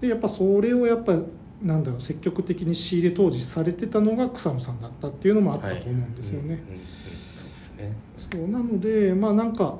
[0.00, 1.18] でやっぱそれをやっぱ
[1.62, 6.62] なんだろう積極的に仕入れ当時されてたのが草野さんだったっていうのもあったと思うんですよね。
[8.18, 9.78] そうなのでまあなんか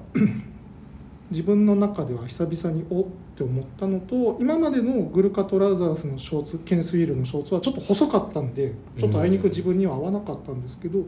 [1.30, 3.04] 自分の中では久々におっ
[3.36, 11.04] て思ったのと今までのグルカトラウザースのショーツケネス・ウィールのショーツはちょっと細かったんでちょっとあいにく自分には合わなかったんですけど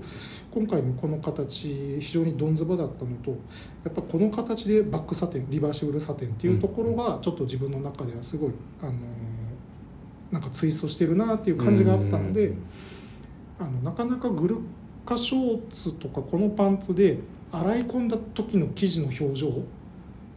[0.52, 3.36] 今回のこの形非常にどんずばだったのとや
[3.90, 8.92] っぱこの形でバックサテンリバーシブルサテンっていうところがちょっと自分の中ではすごいあの
[10.30, 12.48] なんかツイストしてるなっていう感じがあったので。
[12.48, 12.62] うん
[13.62, 14.56] あのなかなかグル
[15.06, 17.18] カショーツとかこのパンツで
[17.52, 19.52] 洗い込んだ時の生地の表情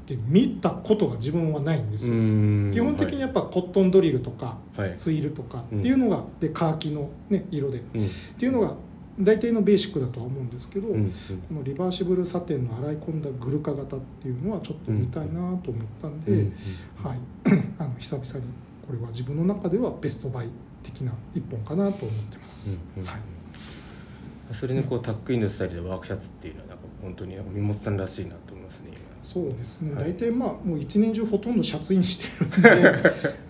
[0.06, 2.14] って見たことが自分はないんですよ。
[2.14, 2.72] うん。
[2.72, 4.90] 基本的にやっぱコットンドリルとかはい。
[4.90, 7.80] はいツイルとかっていうのが、でカーキの、ね、色で。
[7.80, 8.10] っうん。
[8.38, 8.76] ていうのが
[9.20, 11.10] 大体のベーシックだとは思うんですけど、うんうん。
[11.10, 15.58] このリバーシブルサテンの洗い込んだグルカ型っていうのはちょっと見たいなと思っ
[16.02, 17.20] たんで、うんうんはい、
[17.80, 18.52] あの久々に
[18.86, 20.50] これは自分の中ではベストバイ
[20.84, 22.80] 的な一本かなと思ってます。
[22.98, 23.10] うんうん。
[23.10, 23.20] はい。
[24.54, 28.36] それにこうタックインのスタイルでワークシャツっていうのはなんか本当に身本さんらしいな
[29.26, 30.04] そうですね、はい。
[30.12, 32.70] 大体まあもう一年中ほとんどシャツインしてるんで、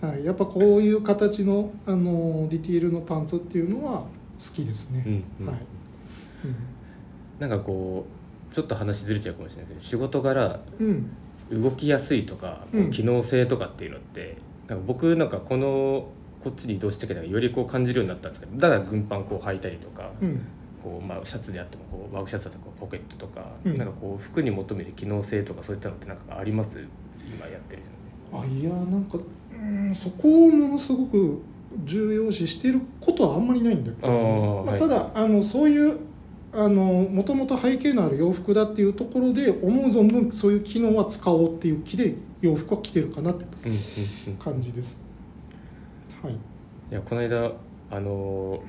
[0.00, 4.06] はい、やっぱこういう形のあのディティールのパンツっていうのは好
[4.54, 5.52] きですね、今うんうん。
[5.52, 5.58] はい、
[7.40, 8.06] なんかこ
[8.50, 10.86] うちょっと話ずれちゃうかもしれないけど仕事柄うん。
[10.86, 11.10] うん
[11.48, 12.90] 動きやすいとかこううん。
[12.90, 14.36] 機能性とかっていうのって、
[14.66, 16.08] なんか僕なんかこの
[16.42, 20.40] こっちに移動してからよりこう感じるようになったんですけどだから軍パンこう履いたりとか、うん
[20.86, 23.76] こうまあ、シャツであってもこうワークシャツだとかポケットとか、うん。
[23.76, 26.70] なんかこう服に求める機能性とかそういったのってなんかあります？
[27.28, 27.82] 今やってる
[28.32, 29.18] あいやなんか
[29.52, 29.56] う
[29.90, 31.42] んそこをものすごく
[31.84, 34.78] 重要視してることはあんまりないんだけど、まあ、はい。
[34.78, 35.98] ただあのそういう
[36.52, 43.78] あのもともと背景のある洋服だっていうところで思う存分そういう機能は使おうっていう気で洋服は着てるかなってうんうん
[44.28, 44.36] うん。
[44.36, 45.00] 感じです。
[46.22, 46.38] はい、い
[46.90, 47.52] やこの間
[47.90, 48.62] あの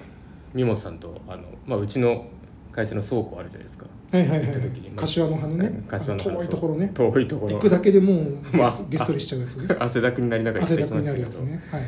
[0.58, 2.26] 三本さんとあの、まあ、うちの
[2.72, 3.86] 会社の倉庫あるじゃないですか。
[4.12, 5.66] はいはいはい行った時に柏の花ね。
[5.68, 6.92] うん柏のあの遠いところね。
[6.94, 7.54] 遠いところ。
[7.54, 9.68] 行くだけでもうゲ まあスゲストリしちゃうやつね。
[9.80, 11.82] 汗だくになりながら行ってきまにしたけどなるやつねはい。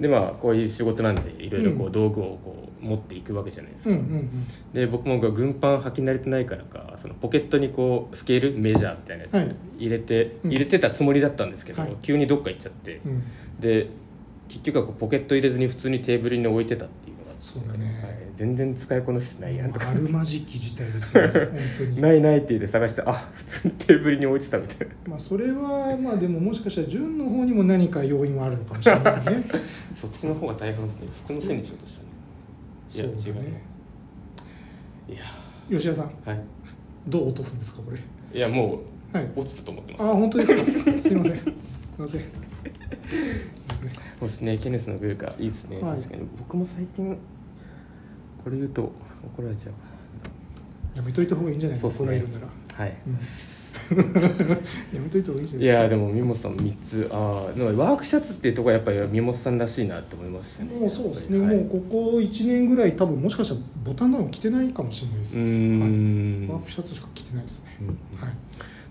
[0.00, 1.92] でまあこういう仕事なんでいろいろこううん。
[1.92, 4.28] 道具をこう持っていくわけじゃないですか、うんうん
[4.72, 9.56] で僕も軍パン履き慣れてないからかそのポケットにこうスケールメジャーみたいなやつはい。
[9.78, 10.50] 入れて、うん。
[10.50, 11.96] 入れてたつもりだったんですけど、はい。
[12.02, 13.00] 急にどっか行っちゃって。
[13.06, 13.12] うん。
[13.12, 13.22] うん
[13.60, 13.88] で
[14.48, 16.88] 結局はこうポケット入れずに普通にテーブルに置いてたっ
[17.40, 17.78] そうだはい。
[17.78, 19.90] ね、全然使いこなせてないやんとか。
[19.90, 21.32] あるまじき事態ですよね。
[21.32, 22.00] 本当に。
[22.00, 24.94] ないないって言って探してあ普通にテーブルに置いてたみたいな。
[25.08, 29.44] まあそれはまあでももしかしたら純の方にも何か要因はあるのかもしれないね。
[29.92, 31.08] そっちの方が大半ですね。
[31.24, 32.08] 服のせいにしようとしたね。
[32.94, 33.62] いや違うね。
[35.08, 35.18] いや。
[35.70, 36.12] 吉田さん。
[36.24, 36.40] はい。
[37.06, 37.98] どう落とすんですかこれ。
[38.32, 38.80] いやも
[39.12, 39.28] うはい。
[39.36, 40.70] 落ちたと思ってまあす本当ですか。
[40.70, 41.34] すいませんすいません。
[41.34, 41.52] すい
[41.98, 42.53] ません
[44.18, 45.98] そうですねケネスのグルカいいですね、はい。
[45.98, 46.26] 確かに。
[46.38, 47.16] 僕も最近
[48.42, 48.92] これ言うと
[49.36, 49.72] 怒られちゃう。
[50.96, 52.06] やめといた方がいいんじゃないそうっすね。
[52.06, 52.96] 怒られるなら、はい、
[54.94, 57.08] やめといた方がいいんじゃないいやでもミモさん3つ。
[57.10, 60.70] ああワークシャツっていうところはやっぱりミモさんらしいなって思いましたね。
[60.78, 61.56] もうそうですね、はい。
[61.56, 65.36] もうここ1年ぐらい多分もしかしたらボタンダウン着てないかもしれないです。
[65.36, 67.88] うーん、はい、ワークシャツしか着てないですね、うん。
[68.18, 68.34] はい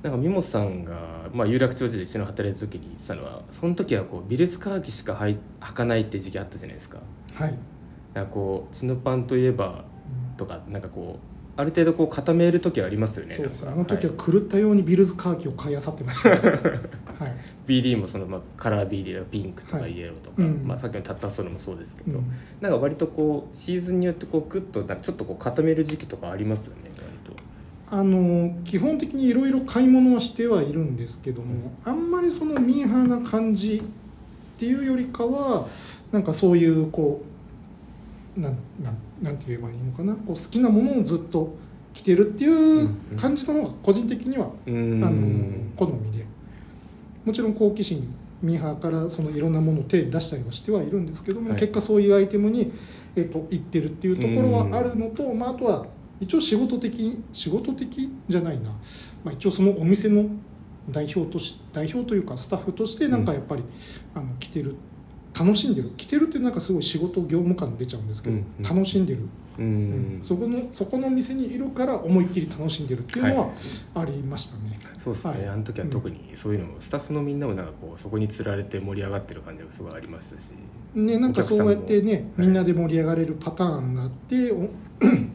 [0.04, 5.38] なんかミモさんが、まあ、有楽町時で一緒に働いた時に言ってたのはその時はこうビルスカーキしか履
[5.74, 7.00] かないって時期あったじゃないですか。
[7.34, 7.58] はい、
[8.14, 9.86] なんかこうチノパンといえば
[10.36, 16.52] とかなんかこうある程度こう固める時はありますよねそうですあの時は狂ったようにビルズカーキを買い漁ってました、ね、はい。
[16.52, 17.36] はい、
[17.68, 19.94] BD もその、まあ、カラー BD とかピンクとかはい。
[19.94, 20.64] イエローとか、うん。
[20.66, 22.32] まあ、さっきのタッターソルもそうですけど、うん。
[22.60, 26.92] なんか割とこうシーズンによってこうクッとなんかちょっとこう固める時期とかありますよね
[27.96, 35.68] あの基本的にいろいろ買い物はしてはいるんですけども、あんまりそのミーハーな感じっていうよりかは
[36.12, 37.22] なんかそういうこ
[38.36, 40.16] うなんなんなんて言えばいいのかな？
[40.16, 41.54] こう好きなものをずっと
[41.94, 45.12] 着てるっていう感じの方が個人的には、あの
[45.76, 46.26] 好みで。
[47.26, 51.60] もちろん好奇心ミーハーからそのいろんなものを手に出したりはしてはいるんですけども、はい。
[51.60, 52.74] 結果そういうアイテムに、
[53.16, 55.86] えっと行ってるっていうところはあるのと、まあ、あとは
[56.24, 58.70] 一応仕事的仕事的じゃないな、
[59.24, 60.26] まあ、一応そのお店の
[60.90, 63.64] 代表とし代表というかスタッフとしてなんかやっぱり、
[64.16, 64.76] あの来てる
[65.38, 65.90] 楽しんでる。
[65.98, 68.64] 来てるってなんかすごい仕事業務感出ちゃうんですけど、うんうん。
[68.64, 69.22] 楽しんでる、
[69.58, 70.20] うーうん。
[70.20, 73.50] んそこのそこの店にいるから思いっきり楽しんでるっていうのは
[73.96, 74.80] ありましたね。
[75.04, 75.48] そうですね、はい。
[75.48, 80.44] あの時は特にそういうのも、スタッフのみんなもなんかこうそこにつられて盛り上がってる感じがすごいありましたし。
[80.94, 82.24] ね、なんかそうやってね、はい。
[82.38, 84.70] みんなで盛り上がれるパターンがあって、お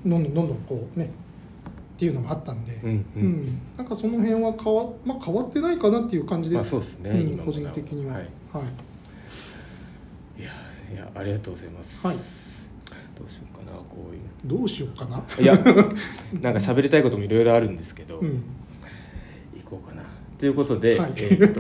[0.07, 3.23] どんどんどんどんこうねっていうのもあったんで、うんううん。
[3.25, 8.15] んなんかその辺は変わ,、まあ、変わってないかなっていう感じです、まあそうですねうん個人的には。
[8.15, 8.27] ははい。
[10.39, 10.53] い、いや
[10.95, 12.17] いやありがとうございます、はい。
[12.17, 14.21] どうしようかなこういう。
[14.45, 15.23] どうしようかな。
[15.41, 15.55] いや
[16.41, 18.43] なんか喋りたいこともいろいろあるんですけど、うん、
[19.57, 20.03] 行こうかな。
[20.39, 21.13] ということで、はい。
[21.17, 21.51] えー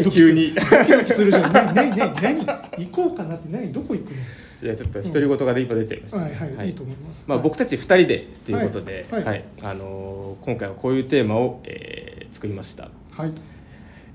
[0.00, 0.54] っと 急に。
[0.54, 1.74] ドキドキするじゃん。
[1.74, 2.46] ねねね何？
[2.46, 3.70] 行こうかなって何？
[3.70, 4.12] どこ行く
[4.62, 6.22] いやちょっと独り言が今出ちゃいました、の？
[6.22, 7.28] はいはい、い、いと思います。
[7.28, 9.40] まあ、はい僕たち2人でということで、ははい。
[9.40, 9.42] い。
[9.62, 13.32] あのー今回はこういうテーマを、えー作りました、はい、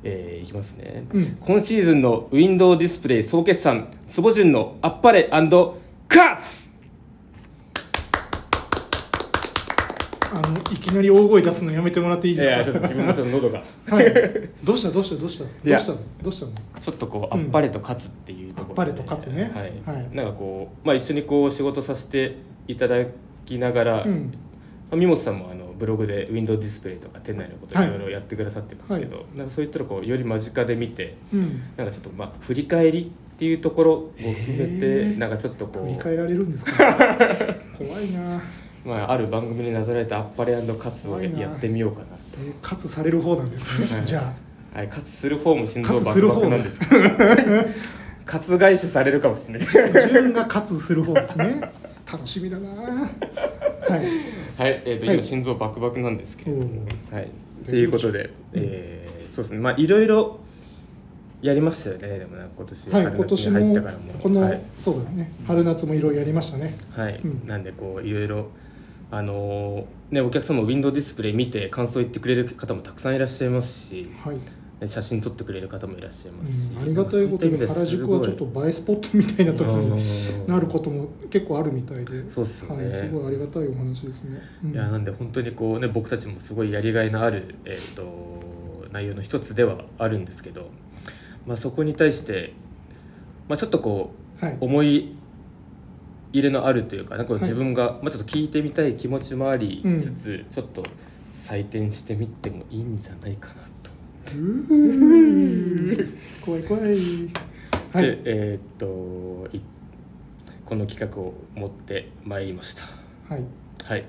[0.04, 1.38] えーいきますね、うん。
[1.40, 6.67] 今シーズンのウィンドウディスプレイ総決算坪順のあっぱれカッツ
[10.48, 12.58] あのいきなり大声出すのやめてもらっていいいですか？
[12.58, 13.64] やちょっと自分もちょっと喉が。
[13.90, 14.14] はい。
[14.64, 15.44] どうしたどうしたどうした？
[15.70, 16.52] どうしたのどうしたの？
[16.80, 19.52] ちょっとこうあっぱれと勝つっていうところで、あっぱれと勝つね。
[19.54, 19.98] はい。
[19.98, 20.16] はい。
[20.16, 22.36] なんかこう、まあ、一緒にこう仕事させて
[22.68, 23.04] いただ
[23.46, 24.34] きながら、うん。
[24.90, 31.62] まあ、三本さんもあのブログでウィンドウディスプレイとか店内のことはいいろいろやってくださってますけど、なんかそういったらこうより間近で見てうん。
[31.76, 35.18] なんかちょっとまあ振り返りっていうところも含めへてー。
[35.18, 36.72] なんかちょっとこ振りう、返られるんですか？
[37.78, 38.42] 怖いな
[38.88, 42.06] まあ、ある番組になぞらえたあっぱれカツをやってみようかな
[42.40, 44.06] えー勝つされる方なんですね、はい。
[44.06, 44.34] じゃ
[44.74, 47.10] はい、カツする方も心臓バクバクなんですけど。
[48.26, 49.62] カツ返しされるかもしれない。
[49.62, 51.62] あ自分が勝つする方ですね。
[52.12, 52.70] 楽しみだな。
[52.70, 53.90] はい。
[53.90, 55.16] はい、えーとはい。
[55.16, 57.30] 今心臓バクバクなんですけれども、おはい、
[57.66, 59.60] ということで、えーそうですね。
[59.60, 60.40] まあいろいろ
[61.42, 62.20] やりましたよね。
[62.20, 64.14] でもね今年はい、春今年入ってもからも。
[64.22, 65.32] この、はい、そうだね。
[65.46, 66.76] 春夏もいろいろやりましたね。
[66.92, 67.22] はい。
[67.24, 67.48] うん。
[67.48, 68.48] なんでこういろいろ
[69.12, 82.30] あのーねお客様もウィンドウディスプレイ見て感想言ってくれる方もたくさんいらっしゃいますし、はい、ね写真撮ってくれる方もいらっしゃいますし、うん、ありがたいことに原宿はちょっと映えスポットみたいな時になることも結構あるみたいで。
[82.30, 82.86] そうっすよね。
[82.86, 84.72] はい、すごいありがたいお話ですね、うん。
[84.72, 90.70] いやなんで本当にこうね僕たちもすごいやりがいのある、えー、と内容の一つではあるんですけど、
[91.46, 92.54] まあ、そこに対して、
[93.50, 94.58] まあ、ちょっとこうはい。
[94.62, 95.17] 思い
[96.34, 97.42] 入れのあるというかなんかはい。
[97.42, 100.02] 自分が、まあ、ちょっと聞いてみたい気持ちもありうん。
[100.02, 100.84] つつ、ちょっと
[101.42, 103.54] 採点してみてもいいんじゃないかな
[103.84, 103.92] と。
[104.34, 106.84] うー怖い怖い。
[107.94, 108.04] はい。
[108.04, 109.62] でえーっとい
[110.66, 112.84] この企画を持ってまいりました。
[113.30, 113.44] はい。
[113.86, 114.04] はい。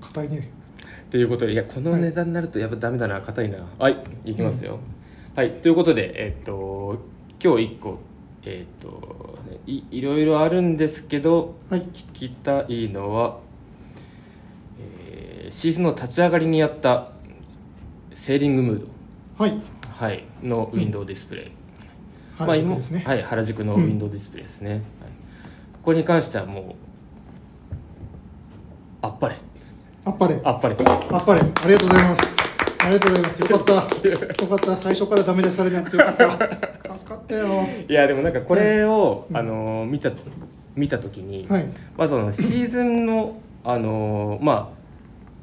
[0.00, 0.50] 硬いね。
[1.10, 3.58] ということでいやこの値段になるとやっぱダメだな硬いな。
[3.78, 4.78] はいいきますよ、
[5.36, 6.98] はいということでえっと
[7.42, 7.98] 今日1個
[8.44, 11.82] えっ、とねいいろいろあるんですけどはい。
[11.92, 13.38] 聞きたいのは、
[14.80, 17.12] えーシーズンの立ち上がりにやった
[18.14, 18.86] セーリングムード、
[19.44, 19.60] はい。
[19.96, 21.50] はい、のウィンドウディスプレイ、
[22.38, 24.84] 原宿ですね、まあ今はい、原宿のウィンドウディスプレイですね、はい、こ
[25.84, 26.74] こに関してはもう
[29.02, 29.36] あっぱれ。
[30.04, 30.40] あっぱれ。
[30.42, 30.76] あっぱれ。
[30.76, 31.40] あっぱれ。
[31.40, 32.51] ありがとうございます
[32.82, 33.40] ありがとうございます。
[33.42, 33.72] よかった。
[33.74, 34.76] よかった。
[34.76, 36.30] 最初からダメ出しされなくてよかった。
[36.98, 37.64] 助かったよ。
[37.88, 40.10] いやでもなんかこれを、うんあのー見た
[40.74, 41.66] 見た時に、はい。
[41.96, 44.82] まあそのシーズンのあのーまあ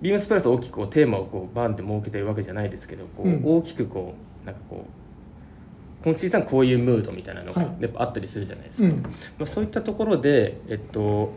[0.01, 3.41] ビームスプラス大きくこうテーマをこうバンって設けてるわけじゃないですけどこう、うん。
[3.45, 7.71] 大きくこうなんかこう今シーズンはこういうムードみたいなのがはい。
[7.79, 9.01] やっぱあったりするじゃないですか、うん。
[9.01, 9.09] ま
[9.43, 11.33] あ、そういったところでえっと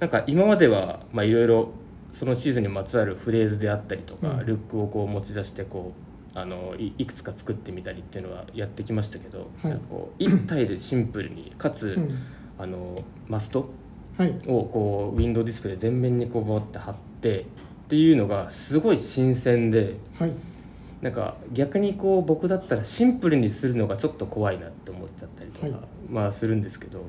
[0.00, 1.70] なんか今まではまあいろいろ
[2.18, 4.46] そのシーズンにまつわるフレーズであったりとか、うん。
[4.46, 5.92] ルックをこう持ち出してこ
[6.34, 9.78] うあのいいくつか作ってみたりっていうのはやってきましたけど、はい。
[9.90, 12.18] こう一体でシンプルにかつ、うん。
[12.58, 12.96] あの
[13.28, 13.68] マスト
[14.16, 14.34] はい。
[14.46, 17.44] をこうウィンドウディスプレイ全面にこうバーって貼ってっ
[17.88, 20.32] ていうのがすごい新鮮ではい
[21.02, 25.76] なんか逆にこう僕だったらシンプルにするのがちょっと怖いなって思っちゃったりとか、はい。
[26.08, 27.04] まあするんですけど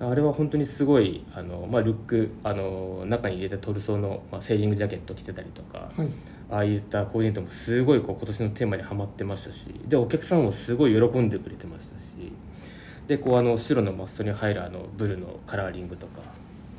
[0.00, 0.10] うん。
[0.10, 6.08] あれは本当にすごいあの、まあ、ルックあの中に入れたトルソーの、まあ、セーリングジャケット着てたりとか、はい。
[6.50, 12.32] ああいったコーディネートもすごいこう今年のテーマにはまってましたしでお客さんもすごい喜んでくれてましたし
[13.08, 16.20] でこうあの白のマストに入るあのブルーのカラーリングとか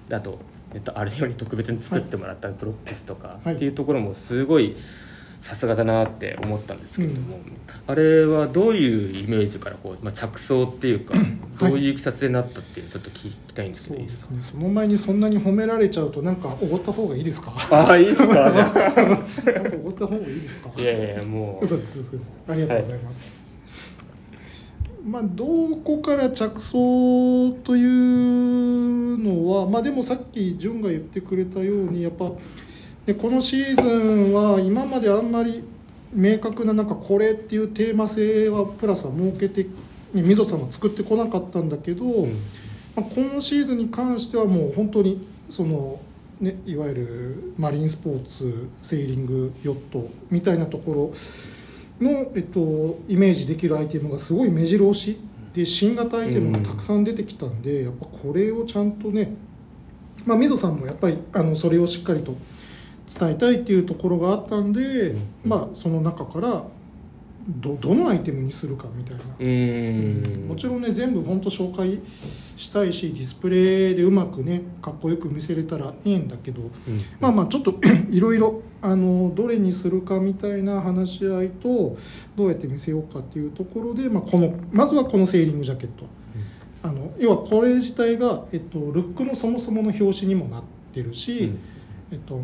[0.08, 0.38] であと、
[0.76, 3.56] えっと、あれより特別に作ってもらったブロックスとかはい。
[3.56, 4.76] っていうところもすごい
[5.44, 7.40] さすがだなって思ったんですけれども、う
[7.86, 11.16] あれはどういうイメージからこう、まあ、着想っていうか
[11.60, 14.28] どういういきさつでなったっていうちょっと聞きたいんですけどいいですか？
[14.30, 14.42] すね。
[14.42, 17.54] その前にそんなに褒められちゃうとなんかおごった方がいいですか？
[17.72, 18.26] ああいいですか？
[19.76, 20.70] おごった方がいいですか？
[20.78, 21.66] あいやいやもう。
[21.66, 23.44] 嘘です嘘ですありがとうございます、
[25.06, 25.46] まあど
[25.84, 32.32] こから着想というのはまあでもさっき潤が言ってくれたようにやっぱ
[33.06, 35.64] でこのシーズンは今まであんまり
[36.14, 39.64] 明確ななんかこれっていうテーマ性はプラスは設けて
[40.14, 42.32] ねみぞさんは作ってこなかったんだけど、うん。
[42.96, 46.00] まあ、今シーズンに関してはもう本当にその、
[46.40, 51.14] ね、いわゆるマリンスポーツセーリングヨットみたいなとこ
[52.00, 55.18] ろの、えっと、イメージできるアイテムがすごい目白押し。
[55.54, 59.36] で新型アイテムがたくさん出てきたんで、やっぱこれをちゃんとね
[60.26, 62.36] まあみぞさんもやっぱりあのそれをしっかりと
[63.08, 65.20] 伝えたいっていうところがあったんで、うん。
[65.46, 66.64] まあその中から
[67.48, 69.24] どどのアイテムにするかみたいな。
[69.38, 70.48] うーん。
[70.48, 72.00] もちろんね全部本当紹介
[72.56, 76.70] したいしディスプレイでうまくねかっこよく見せれたらいいんだけどうん。
[77.20, 77.76] まあまあちょっと
[78.10, 81.98] いろいろあのどれにするかみたいな話し合いと
[82.36, 86.06] どうやって見せようかっていうところで、まあ、このまずはこのセーリングジャケット。
[86.86, 91.58] あの要はこれ自体が、えっと、ルックのそもそもの表紙にもなってるし、うん。
[92.12, 92.42] えっと、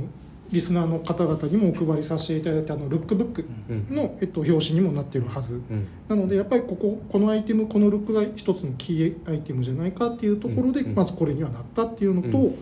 [0.52, 3.95] リスナーの方々にもお配りさせていただいたあのルックブックうん。
[3.95, 5.56] の、えっと、表紙にもなってるはず。
[5.56, 5.88] うん。
[6.08, 12.54] なのでやっぱりこここのアイテムこのルックが一つのキーアイテムじゃないかっていうところで、まずこれにはなったっていうのと、う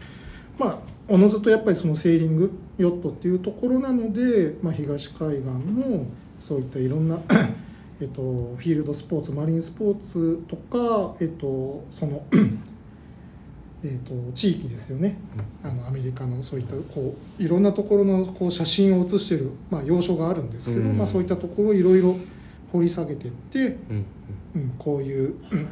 [0.58, 6.06] まあおのずとやっぱりそのセーリングヨットっていうところなので、まあ、東海岸の
[6.40, 7.18] そういったいろんな
[8.00, 12.24] えっとフィールドスポーツマリンスポーツとか、えっと、その
[13.84, 15.16] えっと地域ですよね。
[15.62, 20.96] あのアメリカのそういったこういろんなところのこう写真を写してる、まあ、要所があるんですけど、うん。
[20.96, 22.16] まあ、そういったところをいろいろ
[22.72, 24.06] 掘り下げていって、うん。
[24.56, 25.62] うん、こういう、うん。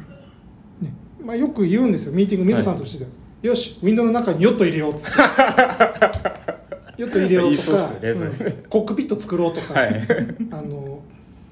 [0.81, 0.93] ね。
[1.21, 2.11] まあ、よく言うんですよ。
[2.11, 3.07] ミーティング水さんとして、
[3.41, 5.11] よしウィンドウの中にヨット入れようっつって。
[7.01, 8.53] ヨット入れようとかねうん。
[8.69, 10.07] コックピット作ろうとか、はい。
[10.51, 11.01] あの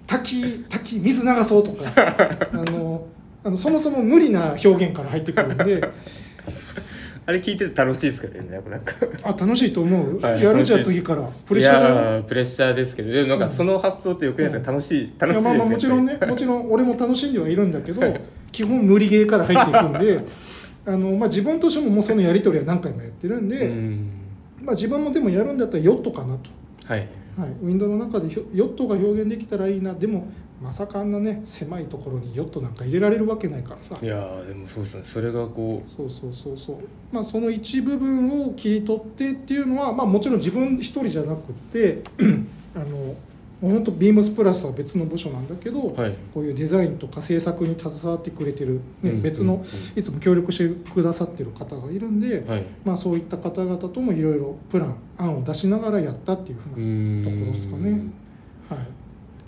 [0.06, 1.86] 滝滝水流そうとか
[2.52, 3.08] あの
[3.44, 5.90] あのそもそも無理な表現から入ってくるんで
[7.26, 8.94] あれ聞いてて楽しいですけどねなんか。
[9.24, 11.24] あ楽しいと思う、はいやるじゃあ次から。
[11.46, 18.02] プレッシャープレッシャーですけどでもなんかその発想ってよくないですか、楽しい楽しいですまあまあもちろんねもちろん俺も楽しんではいるんだけど
[18.52, 20.26] 基本無理ゲーから入っていくんで
[20.86, 24.12] あの、まあ、自分としてももうそのやり取りは何回もやってるんで、うん。
[24.62, 26.50] まあ、自分もでもやるんだったらヨットかなと、
[26.86, 27.08] はい。
[27.38, 29.94] はい、ウィンドウの中でヨットが表現できたらいいな。
[29.94, 30.28] でも
[30.62, 33.98] まさかあんなね狭いところにヨットなんか入れられるわけないからさ。
[34.02, 35.04] いやーでもそうですね。
[35.06, 36.78] それがこそうそうそうそう。
[37.12, 42.04] まあその一部分を切り取ってっていうのは、まあ、もちろん自分一人じゃなくって
[42.76, 43.16] あの
[43.62, 46.16] 本当ビームスプラスは別の部署なんだけど、うはい。
[46.34, 49.62] こういうデザインとか制作に携わってくれてる、ねうん別の、うん。
[50.00, 52.64] いつも協力してくださってる方がいるんで、はい。
[52.84, 57.92] まあ、そういった方々ともいろいろプラン案を出しながらやったっていうふうな、うんところっすかね。
[57.92, 58.02] はい、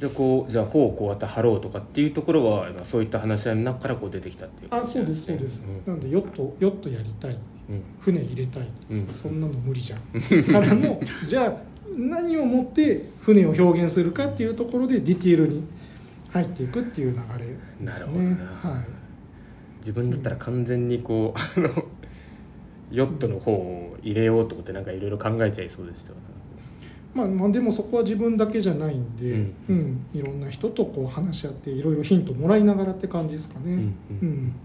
[0.03, 4.75] じゃあこうじゃあ頬をこうやって張ろうとかっていうところはまあそういった話し合いの中からこう出てきたっていう。
[4.75, 7.33] あそうですそうです、うなんでヨットヨットやりたい。
[7.33, 7.37] ん。
[8.01, 8.67] 船入れたい。
[8.91, 9.07] うん。
[9.07, 10.43] そんなの無理じゃん。
[10.43, 11.55] からの じゃあ
[11.95, 15.63] 何をもって船を表現するかっていうところでディティールに
[16.31, 17.85] 入っていくっていう流れですね。
[17.85, 18.73] なるほどな。
[18.73, 18.85] はい。
[19.77, 21.85] 自分だったら完全にこうあの
[22.91, 26.32] ヨットの方を入れようと思ってなんかいろいろ考えちゃいそうでしたよね
[27.13, 29.75] まあ、まあでもそこは自分だけじゃないんで、ううん。
[29.75, 33.73] んいろんな人とこう話し合っていろいろヒントもらいながらって感じですかね。
[33.73, 33.95] うんうん。
[34.21, 34.55] うん。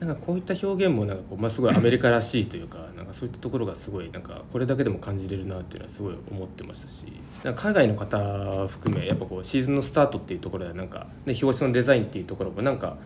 [0.00, 7.04] なんかこういった表現もなんかこう、まあ、すごいアメリカらしいというか なんかそういったところがすごいなんかこれだけでも感じれるなっていうのはすごい思ってましたし
[7.44, 12.96] なんか海外の方含めやっぱこうシーズンのスタートっていうところでなんか、ね、表紙のデザインっていうところもなんか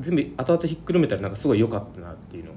[0.00, 2.54] 全部後々ひっくるめたらなんかすごい良かったなっていうのを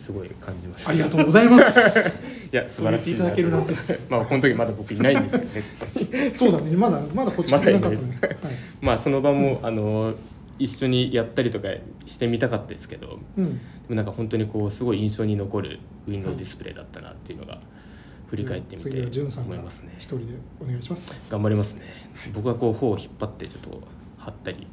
[0.00, 0.90] すごい感じました。
[0.90, 2.22] ありがとうございます。
[2.52, 3.74] いや素晴らしいいただけるなんて。
[4.08, 6.30] まあこの時まだ僕いないんですけどね。
[6.34, 8.18] そうだね、まだまだこっち来てなかったね。
[8.20, 8.36] はい。
[8.80, 10.14] まあその場も、あの
[10.58, 11.68] 一緒にやったりとか
[12.06, 17.58] してみたかったですけどうん、でもなんか本当にこうすごい印象に残るウィンドウディスプレイだったなっていうのが
[18.28, 20.24] 振り返ってみて思いますね一人で
[20.60, 21.28] お願いします。
[21.30, 21.82] 頑張りますね。
[22.34, 23.82] 僕はこう頬を引っ張ってちょっと
[24.18, 24.66] 張ったり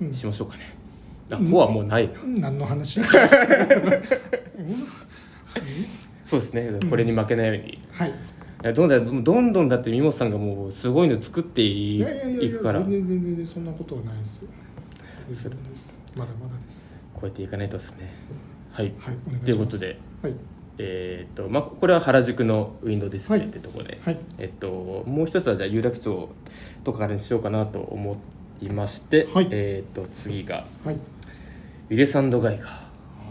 [0.00, 0.76] うんしましょうかね、
[1.30, 2.08] あ頬はもうない。
[2.24, 3.00] な、何の話？
[3.00, 3.06] う ん
[6.26, 6.70] そうですね。
[6.88, 8.14] これに負けないように、いはい。
[8.62, 14.48] やどんどんどんどんだって三本さんがもうすごいの作っていいやいやいやいやいくから全然全然そんなことはないですよ。
[16.16, 17.00] まだまだです。
[17.20, 18.14] 超えていかないとですね。
[18.70, 19.98] はい、はい、いうことで。
[20.22, 20.34] はい。
[20.78, 24.18] えーっとまあ、これは原宿のウィンドウディスプレイってところで、はい。
[24.38, 26.28] えっと、もう一つはじゃあ有楽町
[26.82, 28.16] とかからにしようかなと思
[28.62, 32.58] いまして、はいえーっと次がはいウィレスガイガー、は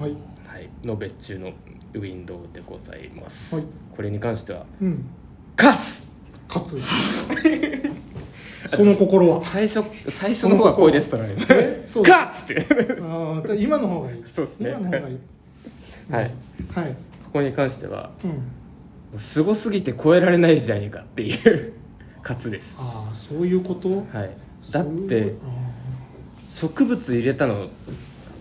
[0.07, 0.11] い
[0.45, 1.51] はい、の別注の
[1.93, 3.63] ウィンドウでございます、はい。
[3.95, 5.05] これに関してはうん。
[5.57, 6.09] 「勝つ!
[6.47, 6.79] 勝つ。
[8.67, 9.41] その心は」。
[9.45, 11.83] 最初最初の方が声ですとねえ？
[11.85, 14.23] そう勝つ!」ってああ、今の方がいい。
[14.27, 15.17] そうですね今の方がいい。
[16.11, 16.31] はい
[16.75, 16.95] はい。
[17.25, 19.19] ここに関してはうん。
[19.19, 21.73] すごすぎて超えられないじゃねえかっていう
[22.21, 23.89] 勝つです、ああ、そういうこと？
[23.89, 24.29] はい、
[24.71, 25.37] だっていう
[26.49, 27.67] 植物入れたの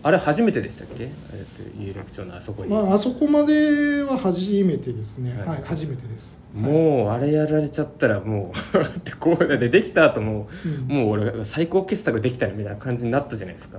[0.03, 1.05] あれ初めてでしたっけ？
[1.05, 5.35] えっと有楽町のあそこに、まあ、あそこまでは初めてですね。
[5.35, 5.49] はい。
[5.49, 6.39] はい、初めてです。
[6.55, 10.97] もうあれやられちゃったらもう ってこうだってできた後もうん。
[10.97, 13.79] もう俺最高傑作できたよみたいな感じになったじゃないですか。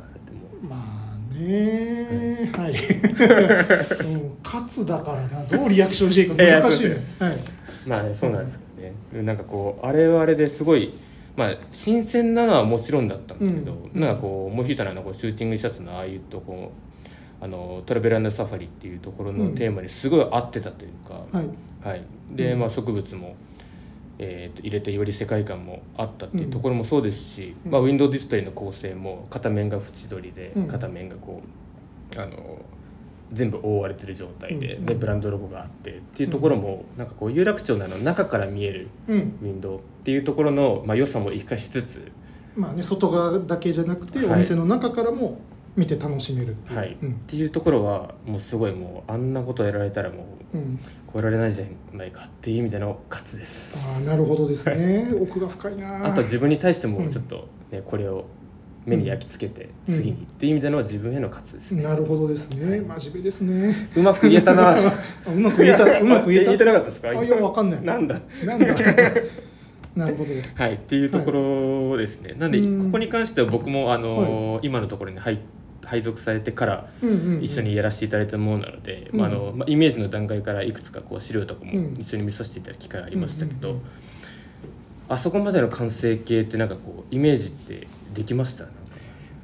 [0.62, 5.44] まあねはい、うん、 勝つだからな。
[5.44, 7.04] どうリアクションしていいか難しいね。
[7.18, 7.38] はい。
[7.88, 8.64] まあねそうなんですけ
[9.18, 10.94] どね、なんかこうあれはあれですごい
[11.36, 14.00] まあ新鮮なのはもちろんだったんですけど、うん。
[14.00, 16.72] なんかこう思いついたのはこうシューティングシャツのああいうとこ
[17.42, 21.50] あのトラベラーサファリっていうところのテーマにすごい合ってたというか、はい。
[21.84, 22.60] はい、で、うん。
[22.60, 23.36] まあ、植物も、
[24.20, 27.72] えーと入れてより世界観もあったっていうところもそうですし、うん。
[27.72, 30.68] まあ、ウィンドウディスプレイの構成も片面が縁取りで、うん。
[30.68, 31.42] 片面がこ
[32.16, 32.62] うあの
[33.32, 39.18] 全部覆われてる状態で,、うんでブランドロゴがあってっていうところも、なんかこう有楽町の中から見えるうん。
[39.42, 42.12] ウィンドウっていうところの、まあ、良さも生かしつつ、
[42.56, 44.28] まあね外側だけじゃなくて、はい。
[44.28, 45.40] お店の中からも
[45.76, 46.98] 見て楽しめるっていう、はい。
[47.02, 47.12] うん。
[47.12, 50.78] っていうところはもうすごいもうあんなことやられたらもううん、
[51.14, 51.66] 超えられないじゃ
[51.96, 53.80] ないかっていう意味での勝つです。
[53.88, 55.08] ああなるほどですね。
[55.22, 56.06] 奥が深いな。
[56.06, 57.06] あと自分に対してうん。
[57.06, 58.26] もちょっと、ねこれを
[58.86, 59.96] 目に焼き付けてうん。
[59.96, 62.80] 次にっていう意味での自分への勝つですね、なるほどですね。
[62.82, 63.76] 真面目ですね。
[63.96, 64.70] うまく言えたな。
[64.76, 64.76] あ
[65.34, 66.46] うまく言えた うまく言えた。
[66.46, 67.10] 言えてなかったですか？
[67.10, 67.84] あいやわかんない。
[67.84, 68.20] なんだ？
[68.46, 68.66] なんだ？
[69.96, 70.30] なるほど。
[70.56, 70.74] はい。
[70.76, 72.86] っていうところですね、なんでうん。
[72.86, 75.40] ここに関しては僕もあのー今のところに配
[75.84, 77.44] 配属されてからうんうんうん。
[77.44, 79.20] 一緒にやらせていただいたものなので、うん。
[79.20, 81.94] まああのまあ、イメージの段階からいくつかこう資料とかもうん。
[82.00, 83.88] 一緒に見させていただく機会ありましたけど、うんうんうん。
[85.10, 88.66] あそこまでの完成形ってなんかこうイメージってできました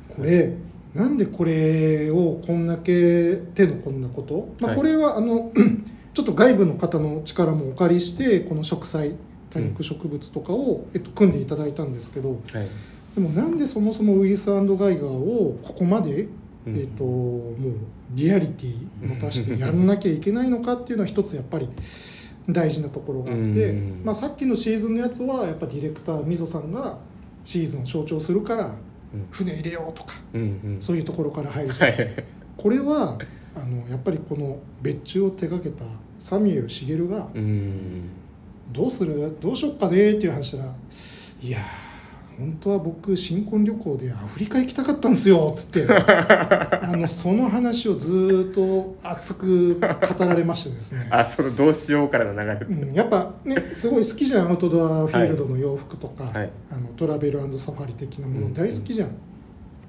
[0.10, 0.54] これ
[0.98, 4.78] なんでこれをこんだけ手のこんなこと、まあ、はい。
[4.78, 5.52] これはあの
[6.14, 9.16] ちょっと外部の方の力もお借りしてこの植栽
[9.52, 12.68] 多肉植物とかを、えっと、組んでいただいたんですけどはい。
[13.16, 16.28] でもなんでそもそもウィリスガイガーをここまで、
[16.66, 16.76] うん。
[16.76, 17.74] えっと、もう
[18.14, 21.70] リアリティ持たしてやんなきゃいけないのかっていうのは 一つやっぱり
[22.50, 24.02] 大事なところがあって、うん。
[24.04, 26.98] まあ、さっきのシーズンのやつはやっぱディレクターみぞさんが
[27.48, 29.28] シーズンを象徴するからうん。
[29.32, 30.16] 船入れようとか
[30.82, 32.26] そういうところから入るじゃん、はい。
[32.58, 33.18] これは
[33.56, 35.86] あのやっぱりこの別注を手掛けた
[36.20, 38.10] サミュエル茂がうん。
[38.74, 39.38] どうする？
[39.40, 40.12] どうしよっかね？
[40.12, 40.74] っていう話したら
[41.42, 41.62] いやー
[42.38, 45.88] 本当は僕新婚旅行でアフリカ行きたかったんですよ」っつって。
[45.92, 51.08] あのその話をずーっと熱く語られましてですね。
[51.10, 56.50] あそのどうしようからの流れ、うん、やっぱねすごい好きじゃんアウトドアフィールドの洋服とか、はい。
[56.72, 58.42] あのトラベルサファリ的なもうん。
[58.50, 59.12] の大好きじゃん、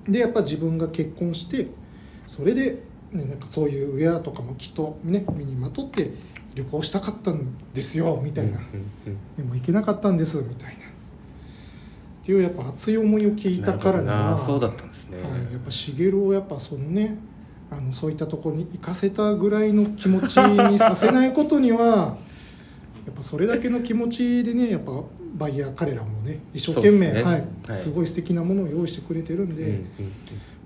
[0.09, 1.69] でやっぱ自分が結婚して
[2.27, 2.83] それで、
[3.13, 6.11] ね、なんかそういうウェアとかもきっとね身にまとって
[6.55, 8.55] 旅行したかったんですよみたいな、う
[9.09, 9.19] んうん。
[9.37, 10.98] でも行けなかったんですみたいな
[12.29, 17.17] っていうやっぱ熱い思いを聞いたからにはそうだったんですね、はい、やっぱ茂をやっぱそのね
[17.71, 22.19] あのそういったところに行かせたぐらいの気持ちにさせないことには
[23.07, 24.93] やっぱそれだけの気持ちでねやっぱ
[25.39, 27.15] バイヤー彼らもね一生懸命、ね。
[27.15, 27.45] はいはい。
[27.73, 29.83] すごい素敵なものを用意してくれてるんで、うんうん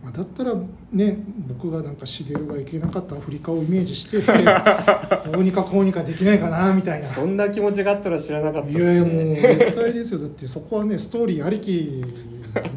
[0.02, 0.52] まあ、だったら
[0.90, 4.18] ね僕がなんか茂が行けなかったアフリカをイメージして
[5.30, 7.08] どうにかこうにかできないかなみたいな。
[7.08, 8.70] そんな気持ちがあったら知らなかった。
[8.70, 10.20] いやいやもう絶対ですよ。
[10.20, 12.04] だってそこはねストーリーありき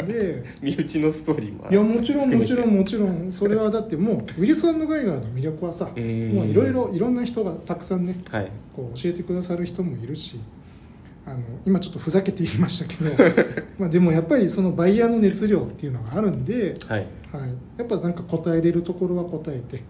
[0.05, 0.43] で。
[0.61, 3.32] 身内のストーリーもあいやもちろんもちろんんもちろん。
[3.32, 8.51] それはだってもうウィルス・ガイガーの魅力はさもういろいろいろんな人がたくさんねはい。
[8.76, 10.39] こう教えてくださる人もいるし
[11.28, 13.11] あの今ちょっとふざけて言いましたけど
[13.80, 17.07] まあでもやっぱりそのバイヤーの熱量っていうのがあるんで、はい。
[17.32, 19.84] はい、やっぱなんか答えれるところは答えて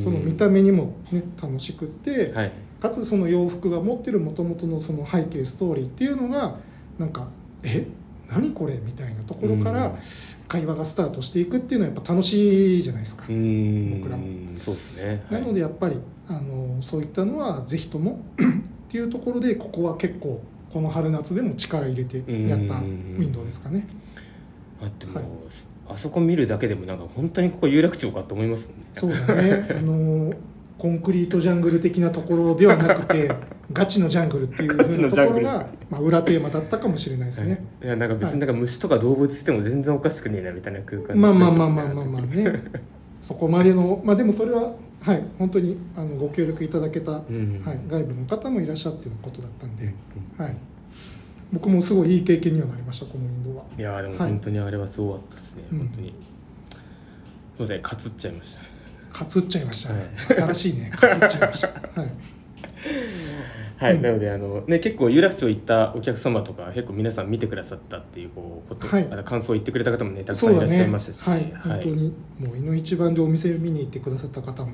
[0.00, 2.52] その見た目にもね楽しくって、はい。
[2.80, 6.58] かつその洋服が持ってるもともとのその背景ストーリーっていうのが
[6.98, 7.28] なんか
[7.64, 7.86] 「え？
[8.30, 9.76] 何これ?」みたいなところかうん。
[9.76, 9.96] ら
[10.48, 13.22] 会話がスタートしていくっていうのはやっぱ楽しいじゃないですか。
[13.22, 13.32] 僕
[14.10, 14.24] らも。
[14.58, 15.24] そうですね。
[15.30, 15.96] なのでやっぱり
[16.28, 20.40] あのそういったのはぜひとも っていうところでここは結構
[20.74, 23.86] この春夏でも力入れてやったウィンドウですかね。
[24.82, 25.24] あっても、はい。
[25.88, 28.84] あそこ見るだけでもなんか本当にここ有楽町かと思いますもんね。
[28.92, 29.68] そうだね。
[29.70, 30.34] あの
[30.76, 33.30] コンクリートジャングル的なところではなくて
[33.72, 37.64] ガチのジャングルっていうところが、まあ、裏テーマだったかもしれないですね。
[37.80, 37.86] い。
[37.86, 42.64] やなんか別になんか虫とか動物っても全然おかしくねえなみたいな空間まあまあまあまあまあまあね。
[43.22, 44.74] そこまでのまあでもそれは
[45.04, 47.56] はい本当にあのご協力いただけた、はうん。
[47.56, 49.92] い、外部の方もいらっしゃってのことだったんで、
[50.38, 50.56] はい、
[51.52, 53.64] 僕もすごいいい経験にはなりましたこのウィンドウは。
[53.78, 54.30] いやーでもはい。
[54.30, 55.78] 本当にあれはすごかったですね、うん。
[55.80, 56.14] 本当に。
[57.58, 58.62] そうですねかつっちゃいました
[59.18, 60.00] かつっちゃいました、ね。
[60.28, 61.68] は新しいねかつっちゃいました。
[62.00, 62.10] はい
[63.76, 64.02] はい、うん。
[64.02, 69.08] なのであの、ね、結構有楽町行ったお客様とか結構皆さん見てくださったっていうこうこと、はい。
[69.10, 74.72] あの感想を言ってくれた方もねたくさんいうらっしゃいねましたし、はい、本当にもういの一番でお店見に行ってくださった方も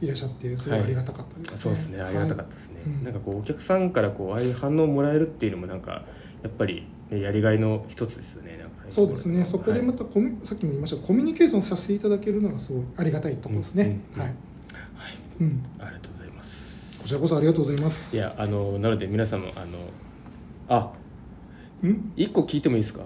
[0.00, 1.58] いらっしゃってすごいありがたかったです、ね。
[1.60, 2.00] そうですね。
[2.00, 3.04] ありがたかったですね、はいうん。
[3.04, 6.02] なんかこうお客さんからこうああいう反応をもらえるっていうのもなんか
[6.42, 8.56] やっぱり、ね、やりがいの一つですよね。
[8.58, 9.44] なんかそうですね。
[9.44, 14.34] そこでまた、たコミ、さっきも言いましたコミュニケーションさせていただけるのがすごいありがたいところですね、うんうんはい、
[14.96, 16.11] はい、うん、ありがと
[17.02, 18.16] こちらこそありがとうございます。
[18.16, 19.78] いやあのなので皆さんもあの
[20.68, 20.92] あ
[21.86, 22.12] ん？
[22.16, 23.00] 一個聞いてもいいですか？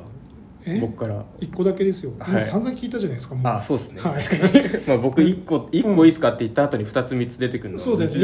[0.67, 0.79] え？
[0.81, 1.25] 僕から。
[1.41, 2.45] 一個だけですよ、はい。
[2.45, 4.23] 散々聞いたじゃないですかあそうですね、はい。
[4.23, 4.85] 確かに。
[4.87, 8.17] まあ僕一個一個いいですかって言った後に二つ三つ出てくるのそうだよね。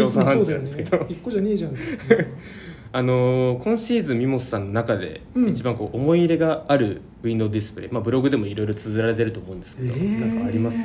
[1.08, 1.72] 一個じゃねえじゃん
[2.94, 5.48] あのー今シーズンミモスさんの中でうん。
[5.48, 10.76] 一番こう思い入れがあるウィンドウディスプレイ、まあ、ブログでもいろいろ綴られてると思うんですけど、なんかあります？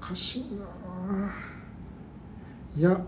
[0.00, 1.30] 難しいな
[2.76, 3.00] いや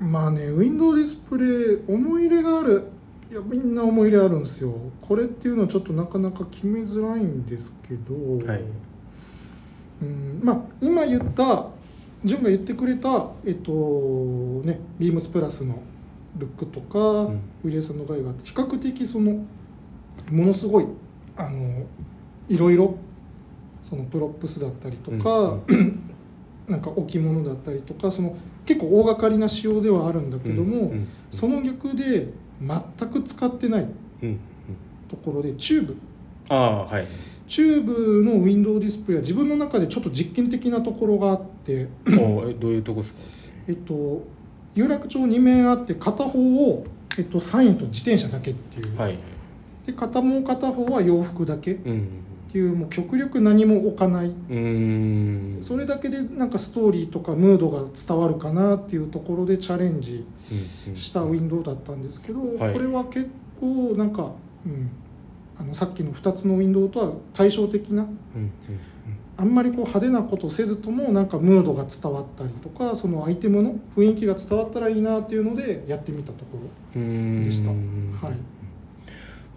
[0.00, 2.90] まあねウィンドウディスプレイ思い入れがある
[3.30, 4.74] いやみんな思い入れあるんですよ。
[5.02, 8.14] これっていうのはちょっとなかなか決めづらいんですけど、
[8.46, 8.62] はい。
[10.02, 11.66] うんまあ今言った
[12.24, 13.70] 潤が言ってくれたえっと
[14.64, 15.78] ねビームスプラスの
[16.38, 17.40] ルックとか、ん。
[17.64, 19.44] ウィリアさんの害があって比較的その
[20.30, 20.86] ものすごい
[21.36, 21.84] あの
[22.48, 22.96] いろいろ
[23.82, 25.58] その props だったりとか、
[26.66, 28.36] なんか置物だったりとかその
[28.68, 30.92] 結構大掛かりな仕様ではあるんだけども、
[31.30, 32.28] その逆で
[32.60, 33.86] 全く使ってない
[35.08, 35.96] ところでチューブ。
[36.50, 37.06] ああはい。
[37.46, 43.20] チューブのウィンドウディスプレイは自分の中でちょっと実験的なところがあっておえどういうとこですか？
[43.68, 44.22] えっと
[44.74, 46.84] 有楽町2面あって片方を、
[47.16, 49.18] えっと、サインと自転車だけっていう、はい。
[49.86, 51.72] で片もう片方は洋服だけ。
[51.72, 52.08] っうん
[52.50, 54.28] ていうもう極力何も置かない。
[54.28, 55.58] うん。
[55.62, 60.26] それだけでなんかストーリーとかムードが伝わるかなっていうところでチャレンジ
[60.94, 62.72] したウィンドウだったんですけど、はい。
[62.72, 63.28] これは結
[63.60, 64.32] 構なんか、
[64.66, 64.90] うん、
[65.58, 68.52] あのさっきの2つのウィンドウとは対照的なうん
[69.40, 76.58] あんまりこう派手なことせずともなんかムードが伝わったりとかそのアイテムの雰囲気が伝わったらいいなっていうのでやってみたとこ
[76.96, 77.70] うんうんでした。
[77.70, 78.18] うん。
[78.20, 78.57] ろ、はい、まあ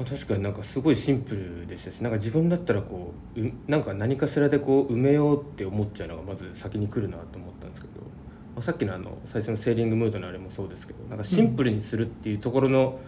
[0.05, 8.01] 確かになんかすごいシンプルでしたしなんか自分だったらこううなんか何かしらでこう埋めようって思っちゃうのがまず先に来るなと思ったんですけど、
[8.55, 12.99] まあ、さっきのあの最初のセーリングムードのあれもそうですけどなんかシンプルにするっていうところの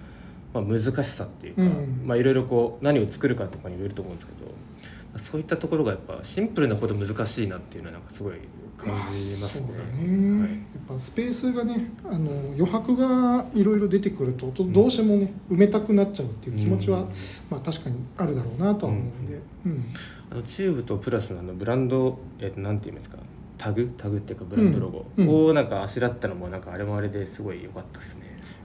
[0.54, 2.02] まあ、難しさっていうか、うん。
[2.06, 8.34] まあいろいろこう何を作るかとかによると思うんですけどそういったところがやっぱシンプルなこと難しいなっていうのはなんかすごい
[8.78, 9.68] 感じますね。
[10.40, 17.08] やっぱスペースがねあの余白がいろいろ出てくるととどうしてもね埋めたくなっちゃうっていう気持ちは、うん。
[17.50, 19.84] まあ確かにあるだろうなとは思うんで、うん。
[20.32, 23.18] あのチューブとプラスのあのブランド、えー、となんて言いますか？
[23.58, 23.94] タグ？
[23.98, 25.28] タグっていうかブランドロゴうん。
[25.28, 25.46] うん。
[25.50, 28.23] をなんかあしらったのもなんかあれもあれですごい良かったですね。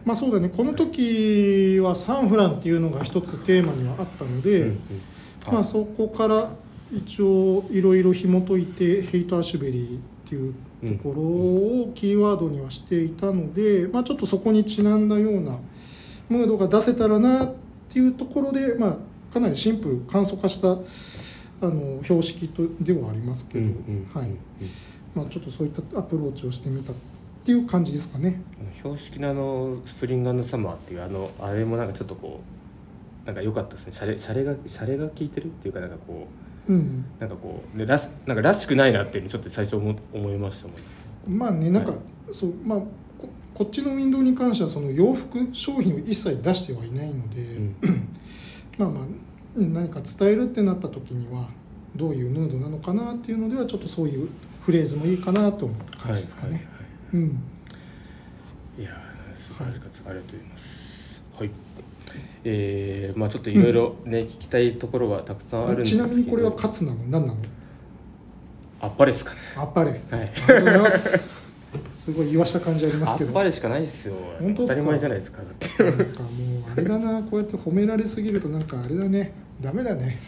[0.09, 0.49] まあそうだね。
[0.49, 4.79] この時はサンフランっていうのが一つテーマにはあったので、うんうん。
[5.53, 6.51] まあ、そこから
[6.91, 10.55] 一応いろいろ紐解いてヘイト・アシュベリーっていう
[10.97, 15.59] ところをキーワードにはしていたので、まあ、ちょっとそこにちなんだような
[16.31, 17.55] ムードが出せたらなっ
[17.91, 20.77] ていうところで、まあ、かなりシンプル簡素化したあ
[21.61, 24.19] の標識とではありますけど、うんうん。
[24.19, 24.31] はい。
[24.31, 24.39] うん。
[25.15, 26.93] まあ、ちょっとそういったアプローチをしてみた
[27.49, 28.43] っていう感じですかね。
[28.77, 32.43] 標識のあのスプリングサマーっていうあのあれもなんかちょっとこ
[33.25, 33.93] うなんか良かったですね。
[33.95, 36.29] シャレシャレがシャレが効いてるっていうかなんかこ
[36.69, 37.07] ううん。
[37.19, 40.75] なんかこう、ね、らしなんからしくないなっていうのちょっと最初思思いましたも
[41.27, 42.01] んまあねなんか、はい。
[42.33, 42.87] そうまあこ
[43.55, 47.77] こっちのウィンドウに関してはその洋服商品を一切出してはいないので、うん。
[48.77, 51.49] まあまあね何か伝えるってなった時には
[51.97, 54.29] どういうムードなのかなっていうのではちょっとそういう
[54.61, 56.51] フレーズもいいかなと思う感じですかね。
[56.51, 56.78] はいはい
[57.15, 57.21] うん。
[57.23, 57.31] はい
[58.81, 61.23] いやー素晴らしかった、ありがとうございます。
[61.37, 61.51] はい。
[62.45, 66.05] えー、まあちょっといろいろね、聞きたいところはたくさんあるんですけど。
[66.05, 66.97] ちなみにこれはカツなの？
[67.09, 67.37] 何なの？
[68.81, 69.41] あっぱれですかね。
[69.57, 70.01] あっぱれ。
[70.13, 70.33] あはい。
[70.33, 71.49] りがとうございます。
[71.95, 73.33] すごい言わした感じありまあっすけど。
[73.33, 74.15] ぱれしかないですよ。
[74.41, 75.39] 本当当たり前じゃないですか。
[75.39, 75.83] だって。
[75.83, 76.31] なんかもう
[76.73, 77.23] あれだな。
[77.23, 79.33] こうやって褒められすぎるとなんかあれだね。
[79.61, 80.21] ダメだね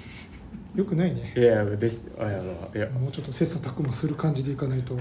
[0.74, 1.32] よくないね。
[1.36, 2.30] いやでしあ
[2.74, 2.86] いや。
[2.90, 4.96] もうちょっと切磋琢磨する感じでいかないと、う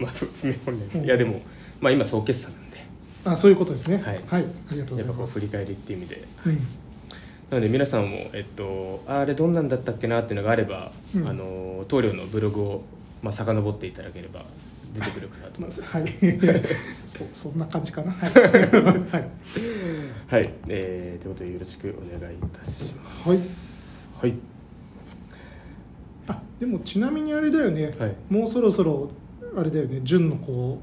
[0.00, 1.04] まあそうですね本来、うん。
[1.04, 1.40] いやでも
[1.80, 2.78] まあ今総決算なんで。
[3.24, 4.02] あそういうことですね。
[4.04, 4.20] はい。
[4.30, 5.38] ありがとうございます。
[5.38, 6.24] う振り返りっていう意味で。
[6.46, 6.54] うん。
[7.50, 11.28] なので皆さんも、えっと、ああれどんなんだったっけなっていうのがあれば、うん。
[11.28, 12.84] あの棟梁のブログを、
[13.22, 14.44] まあ遡っていただければ
[14.94, 15.82] 出てくるかなと思います。
[15.84, 16.06] はい。
[17.06, 18.10] そそんな感じかな。
[18.10, 19.28] はい、はい。
[20.28, 23.28] はい、えー、ということでよろしくお願いいたします。
[23.28, 23.38] はい、
[24.22, 24.34] はい、
[26.28, 28.14] あでもちなみにあれだよね、はい。
[28.30, 29.10] もうそろそろ
[29.56, 30.00] あれだよね。
[30.02, 30.78] 純のこ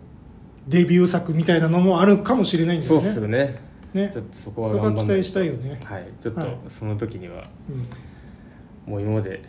[0.68, 3.56] うデビュー作みたいなのもあるかもしれないんだそうよねっすよね。
[3.94, 4.10] ね。
[4.12, 5.80] ちょっとそこは頑張期待したいよね。
[5.84, 6.58] はい、ちょっとはい。
[6.78, 8.92] その時にはうん。
[8.92, 9.44] もう今まで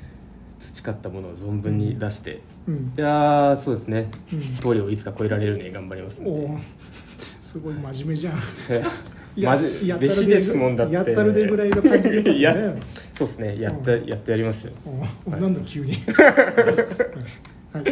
[0.61, 2.93] 培ったものを存分に出して、うん。
[2.97, 4.11] いやーそうですね。
[4.33, 4.41] うん。
[4.63, 6.21] 棟梁をいつか超えられるように頑張ります。
[6.25, 6.59] おー。
[7.41, 8.35] すごい真面目じゃん。
[8.71, 8.83] え
[9.45, 10.95] マジやったる弟子ですもんだって。
[10.95, 12.37] やったるでぐらいの感じでよかったね。
[12.39, 12.75] いや
[13.21, 13.61] そうですね。
[13.61, 14.73] やった、やってやりますよ。
[15.27, 15.93] おなんだ急に。
[16.09, 17.85] はい。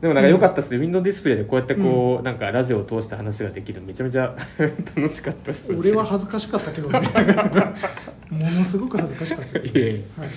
[0.00, 3.80] でもなんか良かったですね、ウィンドウディスプレイでこうやってこう、なんかラジオを通して話ができる。
[3.80, 4.34] のめちゃめちゃ
[4.94, 7.00] 楽しかったです俺は恥ずかしかったけどね。
[8.30, 10.30] ものすごく恥ずかしかったけど、いえいえはい、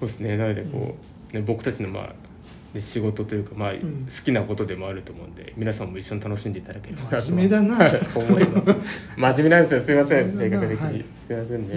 [0.00, 0.36] そうですね。
[0.36, 2.14] なのでこう、ね、僕たちのまあ
[2.72, 3.74] で仕事というか、まあん。
[3.74, 7.90] 好きなことでもあると思うんで皆さんも一緒に楽しんでいただければなと真面目だな。
[8.16, 8.76] 思います。
[9.16, 9.80] 真面目なんですよ。
[9.82, 10.38] すいません。
[10.38, 11.04] 性格的に、はい。
[11.26, 11.74] すいませんね。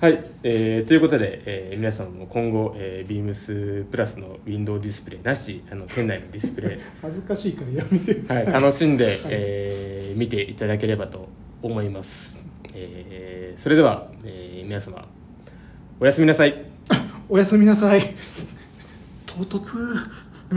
[0.00, 6.78] はい、えーということで、えー皆さんも今後、えー、Beams プラスのウィンドウディスプレイなしあの店内のディスプレイ。
[7.02, 8.32] 恥ずかしいからやめて。
[8.32, 11.28] はい、楽しんで、えー見ていただければと
[11.62, 12.36] 思います、
[12.74, 15.08] えーそれでは、えー皆様
[15.98, 16.64] おやすみなさい。
[17.28, 18.02] おやすみなさい
[19.34, 19.78] 唐突。